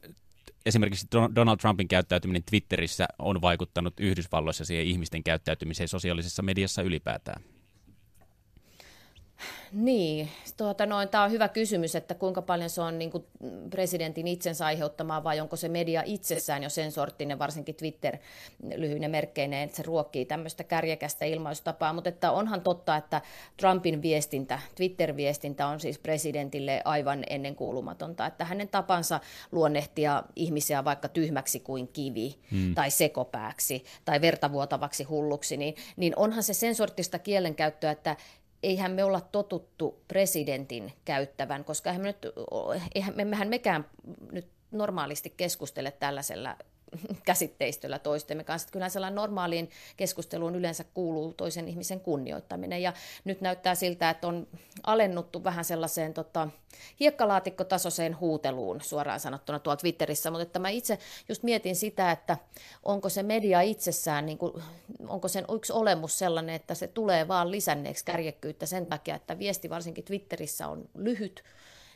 esimerkiksi 0.65 1.07
Donald 1.36 1.57
Trumpin 1.57 1.88
käyttäytyminen 1.88 2.43
Twitterissä 2.43 3.07
on 3.19 3.41
vaikuttanut 3.41 3.99
Yhdysvalloissa 3.99 4.65
siihen 4.65 4.86
ihmisten 4.86 5.23
käyttäytymiseen 5.23 5.88
sosiaalisessa 5.88 6.43
mediassa 6.43 6.81
ylipäätään? 6.81 7.43
Niin, 9.71 10.30
tuota, 10.58 10.86
noin, 10.86 11.10
tämä 11.10 11.23
on 11.23 11.32
hyvä 11.32 11.47
kysymys, 11.47 11.95
että 11.95 12.15
kuinka 12.15 12.41
paljon 12.41 12.69
se 12.69 12.82
on 12.82 12.99
niin 12.99 13.12
kuin 13.12 13.25
presidentin 13.69 14.27
itsensä 14.27 14.65
aiheuttamaa 14.65 15.23
vai 15.23 15.39
onko 15.39 15.56
se 15.56 15.69
media 15.69 16.03
itsessään 16.06 16.63
jo 16.63 16.69
sen 16.69 16.91
sorttinen, 16.91 17.39
varsinkin 17.39 17.75
Twitter 17.75 18.17
lyhyinen 18.75 19.12
merkkeineen, 19.12 19.63
että 19.63 19.77
se 19.77 19.84
ruokkii 19.84 20.25
tämmöistä 20.25 20.63
kärjekästä 20.63 21.25
ilmaistapaa, 21.25 21.93
mutta 21.93 22.10
että 22.10 22.32
onhan 22.32 22.62
totta, 22.62 22.95
että 22.95 23.21
Trumpin 23.58 24.01
viestintä, 24.01 24.60
Twitter-viestintä 24.75 25.67
on 25.67 25.80
siis 25.80 25.99
presidentille 25.99 26.82
aivan 26.86 27.23
ennenkuulumatonta, 27.30 28.25
että 28.25 28.45
hänen 28.45 28.67
tapansa 28.67 29.19
luonnehtia 29.51 30.23
ihmisiä 30.36 30.86
vaikka 30.86 31.08
tyhmäksi 31.08 31.60
kuin 31.60 31.88
kivi 31.88 32.39
hmm. 32.51 32.75
tai 32.75 32.91
sekopääksi 32.91 33.84
tai 34.06 34.21
vertavuotavaksi 34.21 35.03
hulluksi, 35.03 35.58
niin, 35.58 35.75
niin 35.97 36.13
onhan 36.15 36.43
se 36.43 36.53
sen 36.53 36.75
sorttista 36.75 37.19
kielenkäyttöä, 37.19 37.91
että 37.91 38.15
eihän 38.63 38.91
me 38.91 39.04
olla 39.04 39.22
totuttu 39.22 40.04
presidentin 40.08 40.93
käyttävän, 41.06 41.63
koska 41.63 41.89
eihän 41.89 42.02
me 42.02 42.08
nyt, 42.08 42.26
eihän, 42.96 43.20
emmehän 43.20 43.48
mekään 43.48 43.86
nyt 44.32 44.48
normaalisti 44.72 45.34
keskustele 45.38 45.91
tällaisella 45.91 46.56
käsitteistöllä 47.26 48.00
toistemme 48.00 48.43
kanssa. 48.43 48.69
Kyllä 48.71 48.89
sellainen 48.89 49.15
normaaliin 49.15 49.69
keskusteluun 49.97 50.56
yleensä 50.56 50.86
kuuluu 50.93 51.34
toisen 51.34 51.67
ihmisen 51.67 52.00
kunnioittaminen. 52.00 52.82
Ja 52.82 52.93
nyt 53.23 53.41
näyttää 53.41 53.76
siltä, 53.76 54.10
että 54.10 54.28
on 54.28 54.47
alennuttu 54.84 55.43
vähän 55.43 55.65
sellaiseen 55.65 56.13
tota, 56.13 56.47
hiekkalaatikkotasoiseen 57.00 58.19
huuteluun 58.19 58.82
suoraan 58.82 59.19
sanottuna 59.19 59.60
tuolla 59.60 59.78
Twitterissä. 59.78 60.32
Mutta 60.32 60.43
että 60.43 60.60
mä 60.60 60.69
itse 60.69 61.00
just 61.30 61.43
mietin 61.43 61.76
sitä, 61.76 62.12
että 62.12 62.38
onko 62.84 63.10
se 63.10 63.23
media 63.23 63.62
itsessään, 63.62 64.26
niin 64.26 64.38
kuin, 64.38 64.63
onko 65.08 65.28
sen 65.28 65.45
yksi 65.56 65.73
olemus 65.73 66.19
sellainen, 66.19 66.56
että 66.56 66.76
se 66.76 66.88
tulee 66.88 67.28
vaan 67.28 67.52
lisänneeksi 67.52 68.06
kärjekkyyttä 68.06 68.65
sen 68.65 68.86
takia, 68.86 69.15
että 69.15 69.39
viesti 69.39 69.69
varsinkin 69.69 70.04
Twitterissä 70.04 70.67
on 70.67 70.89
lyhyt, 70.95 71.43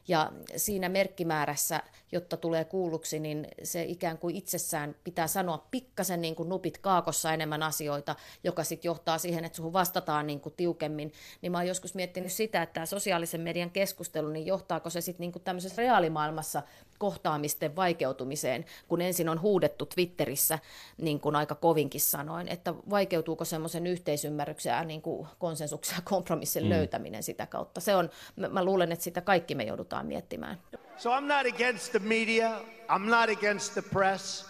ja 0.08 0.32
siinä 0.56 0.89
merkkimäärässä, 0.89 1.84
jotta 2.12 2.38
tulee 2.38 2.65
kuulluksi, 2.65 3.19
niin 3.19 3.47
se 3.63 3.84
ikään 3.84 4.17
kuin 4.17 4.36
itsessään 4.36 4.95
pitää 5.04 5.28
sanoa 5.28 5.67
pikkasen 5.71 6.21
niin 6.21 6.36
kuin 6.36 6.50
nupit 6.50 6.78
kaakossa 6.78 7.34
enemmän 7.34 7.63
asioita, 7.63 8.15
joka 8.43 8.63
sitten 8.63 8.89
johtaa 8.89 9.17
siihen, 9.17 9.45
että 9.45 9.56
suhun 9.56 9.74
vastataan 9.74 10.28
niin 10.28 10.39
kuin 10.39 10.54
tiukemmin. 10.58 11.13
Niin 11.41 11.52
mä 11.52 11.58
oon 11.58 11.67
joskus 11.67 11.95
miettinyt 11.95 12.32
sitä, 12.32 12.62
että 12.62 12.74
tämä 12.74 12.86
sosiaalisen 12.86 13.41
median 13.41 13.69
keskustelu, 13.69 14.28
niin 14.28 14.45
johtaako 14.45 14.89
se 14.89 15.02
sitten 15.02 15.24
niin 15.24 15.32
kuin 15.32 15.43
tämmöisessä 15.43 15.82
reaalimaailmassa 15.82 16.63
kohtaamisten 16.97 17.76
vaikeutumiseen, 17.76 18.65
kun 18.88 19.02
ensin 19.02 19.30
on 19.30 19.41
huudettu 19.41 19.86
Twitterissä 19.86 20.60
niin 20.97 21.19
kuin 21.19 21.36
aika 21.36 21.56
kovinkin 21.56 22.02
sanoin, 22.02 22.47
että 22.47 22.74
vaikeutuuko 22.89 23.45
semmoisen 23.45 23.88
yhteisymmärryksen 23.88 24.71
ja 24.71 24.84
niin 24.84 25.02
kuin 25.02 25.28
konsensuksen 25.39 25.95
ja 25.95 26.02
kompromissin 26.06 26.63
mm. 26.63 26.69
löytäminen 26.69 27.24
sitä 27.24 27.45
kautta. 27.45 27.82
Se 27.82 27.95
on, 27.95 28.10
mä, 28.36 28.50
mä 28.50 28.63
luulen, 28.63 28.91
että 28.91 29.04
sitä 29.04 29.21
kaikki 29.21 29.56
me 29.56 29.63
joudutaan 29.63 30.06
miettimään. 30.06 30.58
So 31.01 31.09
I'm 31.09 31.27
not 31.27 31.47
against 31.47 31.91
the 31.91 31.99
media, 31.99 32.59
I'm 32.89 33.09
not 33.09 33.29
against 33.29 33.73
the 33.73 33.81
press, 33.81 34.45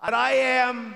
but 0.00 0.14
I 0.14 0.32
am 0.32 0.94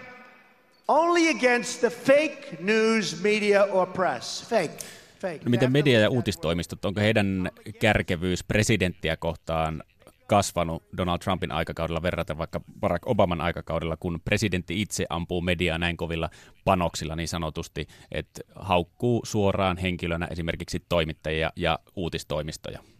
only 0.88 1.28
against 1.28 1.80
the 1.80 1.90
fake 1.90 2.60
news 2.60 3.22
media 3.22 3.64
or 3.64 3.86
press. 3.86 4.46
Fake. 4.48 5.44
No 5.44 5.50
miten 5.50 5.72
media 5.72 6.00
ja 6.00 6.10
uutistoimistot, 6.10 6.84
onko 6.84 7.00
heidän 7.00 7.50
kärkevyys 7.78 8.44
presidenttiä 8.44 9.16
kohtaan 9.16 9.82
kasvanut 10.26 10.82
Donald 10.96 11.18
Trumpin 11.18 11.52
aikakaudella 11.52 12.02
verraten 12.02 12.38
vaikka 12.38 12.60
Barack 12.80 13.06
Obaman 13.06 13.40
aikakaudella, 13.40 13.96
kun 13.96 14.20
presidentti 14.24 14.82
itse 14.82 15.06
ampuu 15.08 15.40
mediaa 15.40 15.78
näin 15.78 15.96
kovilla 15.96 16.30
panoksilla 16.64 17.16
niin 17.16 17.28
sanotusti, 17.28 17.86
että 18.12 18.40
haukkuu 18.54 19.22
suoraan 19.24 19.76
henkilönä 19.76 20.26
esimerkiksi 20.30 20.84
toimittajia 20.88 21.50
ja 21.56 21.78
uutistoimistoja. 21.96 22.93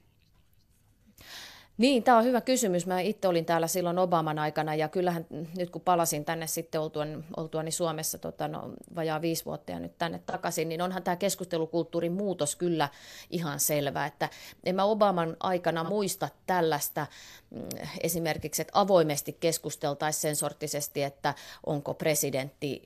Niin, 1.78 2.02
tämä 2.02 2.18
on 2.18 2.24
hyvä 2.24 2.40
kysymys. 2.40 2.86
Mä 2.86 3.00
itse 3.00 3.28
olin 3.28 3.44
täällä 3.44 3.66
silloin 3.66 3.98
Obaman 3.98 4.38
aikana 4.38 4.74
ja 4.74 4.88
kyllähän 4.88 5.26
nyt 5.56 5.70
kun 5.70 5.80
palasin 5.82 6.24
tänne 6.24 6.46
sitten 6.46 6.80
oltuani, 6.80 7.24
oltuani 7.36 7.70
Suomessa 7.70 8.18
tota, 8.18 8.48
no, 8.48 8.70
vajaa 8.96 9.20
viisi 9.20 9.44
vuotta 9.44 9.72
ja 9.72 9.78
nyt 9.78 9.98
tänne 9.98 10.20
takaisin, 10.26 10.68
niin 10.68 10.82
onhan 10.82 11.02
tämä 11.02 11.16
keskustelukulttuurin 11.16 12.12
muutos 12.12 12.56
kyllä 12.56 12.88
ihan 13.30 13.60
selvä. 13.60 14.06
Että 14.06 14.28
en 14.64 14.74
mä 14.74 14.84
Obaman 14.84 15.36
aikana 15.40 15.84
muista 15.84 16.28
tällaista 16.46 17.06
mm, 17.50 17.60
esimerkiksi, 18.02 18.62
että 18.62 18.80
avoimesti 18.80 19.36
keskusteltaisiin 19.40 20.22
sen 20.22 20.36
sorttisesti, 20.36 21.02
että 21.02 21.34
onko 21.66 21.94
presidentti 21.94 22.82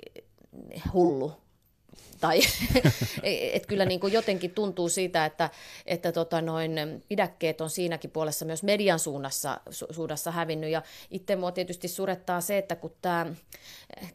hullu 0.92 1.33
tai 2.21 2.41
et 3.53 3.67
kyllä 3.67 3.85
niin 3.85 4.01
kuin 4.01 4.13
jotenkin 4.13 4.51
tuntuu 4.51 4.89
siitä, 4.89 5.27
että, 5.27 5.51
että 5.87 6.13
tota 6.13 6.41
noin, 6.41 6.73
pidäkkeet 7.09 7.61
on 7.61 7.71
siinäkin 7.71 8.11
puolessa 8.11 8.45
myös 8.45 8.63
median 8.63 8.99
suunnassa, 8.99 9.61
su, 9.71 9.87
suunnassa 9.91 10.31
hävinnyt. 10.31 10.71
Ja 10.71 10.83
itse 11.11 11.37
mua 11.37 11.53
tietysti 11.53 11.89
surettaa 11.89 12.41
se, 12.41 12.59
että 12.59 12.77
kun 12.77 12.95
tämä 13.03 13.27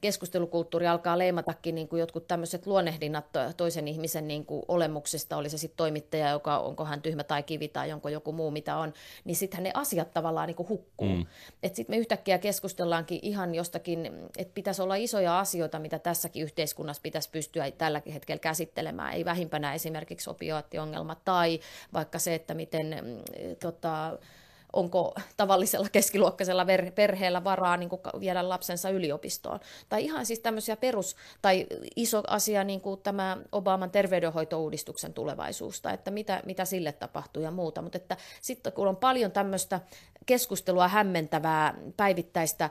keskustelukulttuuri 0.01 0.87
alkaa 0.87 1.17
leimatakin 1.17 1.75
niin 1.75 1.87
kuin 1.87 1.99
jotkut 1.99 2.27
tämmöiset 2.27 2.67
luonnehdinnat 2.67 3.25
toisen 3.57 3.87
ihmisen 3.87 4.27
niin 4.27 4.45
kuin 4.45 4.63
olemuksesta, 4.67 5.37
oli 5.37 5.49
se 5.49 5.57
sitten 5.57 5.77
toimittaja, 5.77 6.29
joka 6.29 6.59
onko 6.59 6.85
hän 6.85 7.01
tyhmä 7.01 7.23
tai 7.23 7.43
kivi 7.43 7.67
tai 7.67 7.93
onko 7.93 8.09
joku 8.09 8.31
muu 8.31 8.51
mitä 8.51 8.77
on, 8.77 8.93
niin 9.23 9.35
sittenhän 9.35 9.63
ne 9.63 9.71
asiat 9.73 10.13
tavallaan 10.13 10.47
niin 10.47 10.55
kuin 10.55 10.69
hukkuu. 10.69 11.07
Mm. 11.07 11.25
Sitten 11.65 11.85
me 11.95 11.97
yhtäkkiä 11.97 12.37
keskustellaankin 12.37 13.19
ihan 13.21 13.55
jostakin, 13.55 14.11
että 14.37 14.53
pitäisi 14.53 14.81
olla 14.81 14.95
isoja 14.95 15.39
asioita, 15.39 15.79
mitä 15.79 15.99
tässäkin 15.99 16.43
yhteiskunnassa 16.43 17.01
pitäisi 17.01 17.29
pystyä 17.29 17.65
tällä 17.77 18.01
hetkellä 18.13 18.39
käsittelemään. 18.39 19.13
Ei 19.13 19.25
vähimpänä 19.25 19.73
esimerkiksi 19.73 20.29
opioattiongelma 20.29 21.15
tai 21.15 21.59
vaikka 21.93 22.19
se, 22.19 22.35
että 22.35 22.53
miten 22.53 22.97
mm, 23.01 23.23
tota, 23.59 24.17
onko 24.73 25.13
tavallisella 25.37 25.87
keskiluokkaisella 25.91 26.65
perheellä 26.95 27.43
varaa 27.43 27.77
niin 27.77 27.89
kuin 27.89 28.01
viedä 28.19 28.49
lapsensa 28.49 28.89
yliopistoon. 28.89 29.59
Tai 29.89 30.03
ihan 30.03 30.25
siis 30.25 30.39
tämmöisiä 30.39 30.75
perus- 30.75 31.15
tai 31.41 31.67
iso 31.95 32.23
asia 32.27 32.63
niin 32.63 32.81
kuin 32.81 33.01
tämä 33.01 33.37
Obaman 33.51 33.91
terveydenhoitouudistuksen 33.91 35.13
tulevaisuus, 35.13 35.81
tai 35.81 35.93
että 35.93 36.11
mitä, 36.11 36.41
mitä 36.45 36.65
sille 36.65 36.91
tapahtuu 36.91 37.43
ja 37.43 37.51
muuta. 37.51 37.81
Mutta 37.81 37.97
että 37.97 38.17
sitten 38.41 38.73
kun 38.73 38.87
on 38.87 38.95
paljon 38.97 39.31
tämmöistä 39.31 39.79
keskustelua 40.25 40.87
hämmentävää, 40.87 41.73
päivittäistä, 41.97 42.69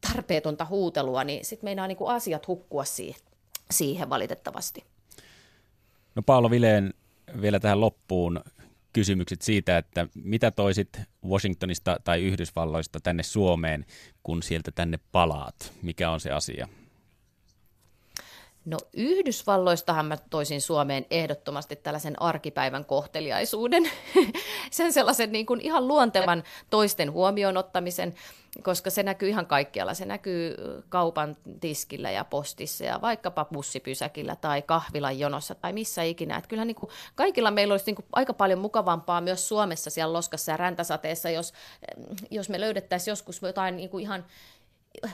tarpeetonta 0.00 0.64
huutelua, 0.64 1.24
niin 1.24 1.44
sitten 1.44 1.66
meinaa 1.66 1.86
niin 1.86 1.98
kuin 1.98 2.10
asiat 2.10 2.48
hukkua 2.48 2.84
siihen 2.84 3.27
siihen 3.70 4.10
valitettavasti. 4.10 4.84
No 6.14 6.22
Paolo 6.22 6.50
Vileen 6.50 6.94
vielä 7.40 7.60
tähän 7.60 7.80
loppuun 7.80 8.40
kysymykset 8.92 9.42
siitä, 9.42 9.78
että 9.78 10.06
mitä 10.14 10.50
toisit 10.50 11.00
Washingtonista 11.28 11.96
tai 12.04 12.22
Yhdysvalloista 12.22 13.00
tänne 13.00 13.22
Suomeen, 13.22 13.86
kun 14.22 14.42
sieltä 14.42 14.70
tänne 14.74 14.98
palaat? 15.12 15.72
Mikä 15.82 16.10
on 16.10 16.20
se 16.20 16.30
asia? 16.30 16.68
No 18.64 18.78
Yhdysvalloistahan 18.92 20.06
mä 20.06 20.16
toisin 20.16 20.60
Suomeen 20.60 21.06
ehdottomasti 21.10 21.76
tällaisen 21.76 22.22
arkipäivän 22.22 22.84
kohteliaisuuden, 22.84 23.90
sen 24.70 24.92
sellaisen 24.92 25.32
niin 25.32 25.46
kuin 25.46 25.60
ihan 25.60 25.88
luontevan 25.88 26.42
toisten 26.70 27.12
huomioon 27.12 27.56
ottamisen, 27.56 28.14
koska 28.62 28.90
se 28.90 29.02
näkyy 29.02 29.28
ihan 29.28 29.46
kaikkialla. 29.46 29.94
Se 29.94 30.04
näkyy 30.04 30.54
kaupan 30.88 31.36
tiskillä 31.60 32.10
ja 32.10 32.24
postissa 32.24 32.84
ja 32.84 33.00
vaikkapa 33.00 33.44
bussipysäkillä 33.44 34.36
tai 34.36 34.62
kahvilan 34.62 35.18
jonossa 35.18 35.54
tai 35.54 35.72
missä 35.72 36.02
ikinä. 36.02 36.36
Että 36.36 36.48
kyllähän 36.48 36.66
niin 36.66 36.74
kuin 36.74 36.90
kaikilla 37.14 37.50
meillä 37.50 37.72
olisi 37.72 37.86
niin 37.86 37.96
kuin 37.96 38.06
aika 38.12 38.34
paljon 38.34 38.58
mukavampaa 38.58 39.20
myös 39.20 39.48
Suomessa 39.48 39.90
siellä 39.90 40.12
loskassa 40.12 40.52
ja 40.52 40.56
räntäsateessa, 40.56 41.30
jos, 41.30 41.52
jos 42.30 42.48
me 42.48 42.60
löydettäisiin 42.60 43.12
joskus 43.12 43.42
jotain 43.42 43.76
niin 43.76 43.88
kuin 43.88 44.02
ihan 44.02 44.24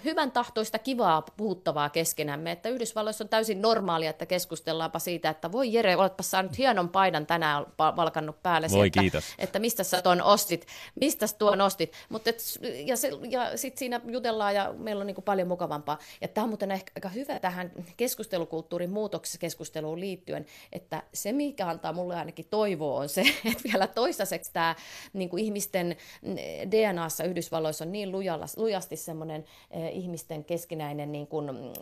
hyvän 0.04 0.32
tahtoista 0.32 0.78
kivaa 0.78 1.22
puhuttavaa 1.22 1.90
keskenämme, 1.90 2.52
että 2.52 2.68
Yhdysvalloissa 2.68 3.24
on 3.24 3.28
täysin 3.28 3.62
normaalia, 3.62 4.10
että 4.10 4.26
keskustellaanpa 4.26 4.98
siitä, 4.98 5.30
että 5.30 5.52
voi 5.52 5.72
Jere, 5.72 5.96
oletpa 5.96 6.22
saanut 6.22 6.58
hienon 6.58 6.88
paidan 6.88 7.26
tänään 7.26 7.66
valkannut 7.78 8.42
päälle. 8.42 8.66
Voi 8.70 8.86
että, 8.86 9.00
kiitos. 9.00 9.24
Että 9.38 9.58
mistä 9.58 9.84
sä 9.84 10.02
tuon 10.02 10.22
ostit, 10.22 10.66
mistä 11.00 11.26
tuon 11.38 11.60
ostit. 11.60 11.92
Mut 12.08 12.28
et, 12.28 12.38
ja 12.84 12.96
se, 12.96 13.10
ja 13.30 13.56
sitten 13.56 13.78
siinä 13.78 14.00
jutellaan 14.06 14.54
ja 14.54 14.74
meillä 14.78 15.00
on 15.00 15.06
niin 15.06 15.14
kuin 15.14 15.24
paljon 15.24 15.48
mukavampaa. 15.48 15.98
Ja 16.20 16.28
tämä 16.28 16.42
on 16.42 16.48
muuten 16.48 16.70
ehkä 16.70 16.92
aika 16.96 17.08
hyvä 17.08 17.38
tähän 17.38 17.72
keskustelukulttuurin 17.96 18.90
muutoksessa 18.90 19.38
keskusteluun 19.38 20.00
liittyen, 20.00 20.46
että 20.72 21.02
se 21.14 21.32
mikä 21.32 21.68
antaa 21.68 21.92
mulle 21.92 22.16
ainakin 22.16 22.46
toivoa 22.50 23.00
on 23.00 23.08
se, 23.08 23.20
että 23.52 23.64
vielä 23.64 23.86
toistaiseksi 23.86 24.52
tämä 24.52 24.74
niin 25.12 25.28
kuin 25.28 25.44
ihmisten 25.44 25.96
DNAssa 26.70 27.24
Yhdysvalloissa 27.24 27.84
on 27.84 27.92
niin 27.92 28.12
lujalla, 28.12 28.46
lujasti 28.56 28.96
semmoinen 28.96 29.44
ihmisten 29.92 30.44
keskinäinen 30.44 31.12
niin 31.12 31.26
kuin 31.26 31.46
mm, 31.46 31.72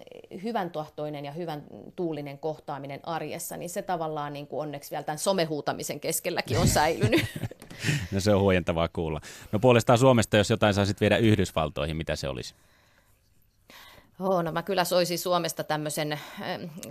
hyvän 0.42 0.70
tahtoinen 0.70 1.24
ja 1.24 1.32
hyvän 1.32 1.64
tuulinen 1.96 2.38
kohtaaminen 2.38 3.00
arjessa, 3.02 3.56
niin 3.56 3.70
se 3.70 3.82
tavallaan 3.82 4.32
niin 4.32 4.46
kuin 4.46 4.60
onneksi 4.60 4.90
vielä 4.90 5.04
tämän 5.04 5.18
somehuutamisen 5.18 6.00
keskelläkin 6.00 6.58
on 6.58 6.68
säilynyt. 6.68 7.24
no 8.12 8.20
se 8.20 8.34
on 8.34 8.40
huojentavaa 8.40 8.88
kuulla. 8.88 9.20
No 9.52 9.58
puolestaan 9.58 9.98
Suomesta, 9.98 10.36
jos 10.36 10.50
jotain 10.50 10.74
saisit 10.74 11.00
viedä 11.00 11.16
Yhdysvaltoihin, 11.16 11.96
mitä 11.96 12.16
se 12.16 12.28
olisi? 12.28 12.54
Oh, 14.20 14.42
no 14.42 14.52
mä 14.52 14.62
kyllä 14.62 14.84
soisin 14.84 15.18
Suomesta 15.18 15.64
tämmöisen, 15.64 16.20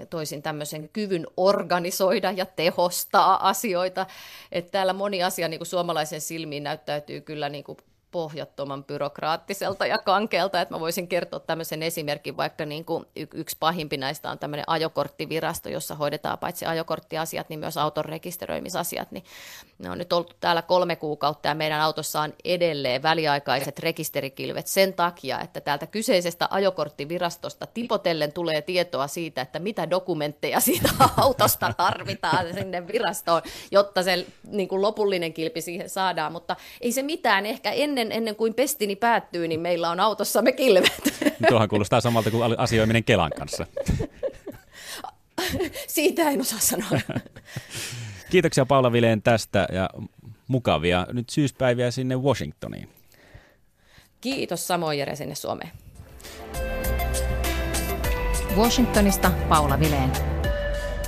toisin 0.09 0.41
tämmöisen 0.41 0.89
kyvyn 0.89 1.27
organisoida 1.37 2.31
ja 2.31 2.45
tehostaa 2.45 3.49
asioita. 3.49 4.05
Että 4.51 4.71
täällä 4.71 4.93
moni 4.93 5.23
asia 5.23 5.47
niin 5.47 5.59
kuin 5.59 5.67
suomalaisen 5.67 6.21
silmiin 6.21 6.63
näyttäytyy 6.63 7.21
kyllä 7.21 7.49
niin 7.49 7.63
kuin 7.63 7.77
pohjattoman 8.11 8.83
byrokraattiselta 8.83 9.85
ja 9.85 9.97
kankeelta, 9.97 10.61
että 10.61 10.75
mä 10.75 10.79
voisin 10.79 11.07
kertoa 11.07 11.39
tämmöisen 11.39 11.83
esimerkin, 11.83 12.37
vaikka 12.37 12.65
niin 12.65 12.85
kuin 12.85 13.05
yksi 13.33 13.57
pahimpi 13.59 13.97
näistä 13.97 14.31
on 14.31 14.39
tämmöinen 14.39 14.63
ajokorttivirasto, 14.67 15.69
jossa 15.69 15.95
hoidetaan 15.95 16.37
paitsi 16.37 16.65
ajokorttiasiat, 16.65 17.49
niin 17.49 17.59
myös 17.59 17.77
auton 17.77 18.05
rekisteröimisasiat, 18.05 19.11
niin 19.11 19.23
ne 19.79 19.89
on 19.89 19.97
nyt 19.97 20.13
ollut 20.13 20.35
täällä 20.39 20.61
kolme 20.61 20.95
kuukautta 20.95 21.47
ja 21.47 21.55
meidän 21.55 21.81
autossa 21.81 22.21
on 22.21 22.33
edelleen 22.43 23.03
väliaikaiset 23.03 23.79
rekisterikilvet 23.79 24.67
sen 24.67 24.93
takia, 24.93 25.41
että 25.41 25.61
täältä 25.61 25.87
kyseisestä 25.87 26.47
ajokorttivirastosta 26.51 27.67
tipotellen 27.67 28.33
tulee 28.33 28.61
tietoa 28.61 29.07
siitä, 29.07 29.41
että 29.41 29.59
mitä 29.59 29.89
dokumentteja 29.89 30.59
siitä 30.59 30.89
autosta 31.17 31.73
tarvitaan 31.77 32.53
sinne 32.53 32.87
virastoon, 32.87 33.41
jotta 33.71 34.03
se 34.03 34.25
niin 34.47 34.67
kuin 34.67 34.81
lopullinen 34.81 35.33
kilpi 35.33 35.61
siihen 35.61 35.89
saadaan, 35.89 36.31
mutta 36.31 36.55
ei 36.81 36.91
se 36.91 37.03
mitään, 37.03 37.45
ehkä 37.45 37.71
ennen 37.71 38.00
ennen, 38.01 38.17
ennen 38.17 38.35
kuin 38.35 38.53
pestini 38.53 38.95
päättyy, 38.95 39.47
niin 39.47 39.59
meillä 39.59 39.89
on 39.89 39.99
autossamme 39.99 40.51
kilvet. 40.51 41.13
Tuohan 41.49 41.69
kuulostaa 41.69 42.01
samalta 42.01 42.31
kuin 42.31 42.59
asioiminen 42.59 43.03
Kelan 43.03 43.31
kanssa. 43.37 43.65
Siitä 45.87 46.29
en 46.29 46.41
osaa 46.41 46.59
sanoa. 46.59 46.89
Kiitoksia 48.31 48.65
Paula 48.65 48.91
Vileen 48.91 49.21
tästä 49.21 49.67
ja 49.71 49.89
mukavia 50.47 51.07
nyt 51.13 51.29
syyspäiviä 51.29 51.91
sinne 51.91 52.15
Washingtoniin. 52.15 52.89
Kiitos 54.21 54.67
samoin 54.67 54.99
Jere 54.99 55.15
sinne 55.15 55.35
Suomeen. 55.35 55.71
Washingtonista 58.57 59.31
Paula 59.49 59.79
Vileen. 59.79 60.11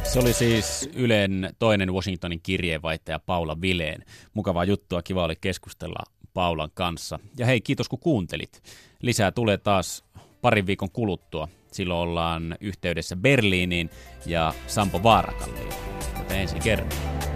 Se 0.03 0.19
oli 0.19 0.33
siis 0.33 0.89
Ylen 0.95 1.53
toinen 1.59 1.93
Washingtonin 1.93 2.39
kirjeenvaihtaja 2.43 3.19
Paula 3.19 3.61
Vileen. 3.61 4.05
Mukavaa 4.33 4.63
juttua, 4.63 5.01
kiva 5.01 5.23
oli 5.23 5.35
keskustella 5.41 6.03
Paulan 6.33 6.69
kanssa. 6.73 7.19
Ja 7.37 7.45
hei, 7.45 7.61
kiitos 7.61 7.89
kun 7.89 7.99
kuuntelit. 7.99 8.63
Lisää 9.01 9.31
tulee 9.31 9.57
taas 9.57 10.03
parin 10.41 10.65
viikon 10.65 10.91
kuluttua. 10.91 11.47
Silloin 11.71 12.09
ollaan 12.09 12.57
yhteydessä 12.61 13.15
Berliiniin 13.15 13.89
ja 14.25 14.53
Sampo 14.67 15.03
Vaarakallioon. 15.03 15.73
Joten 16.19 16.39
ensi 16.39 16.59
kertaa. 16.59 17.32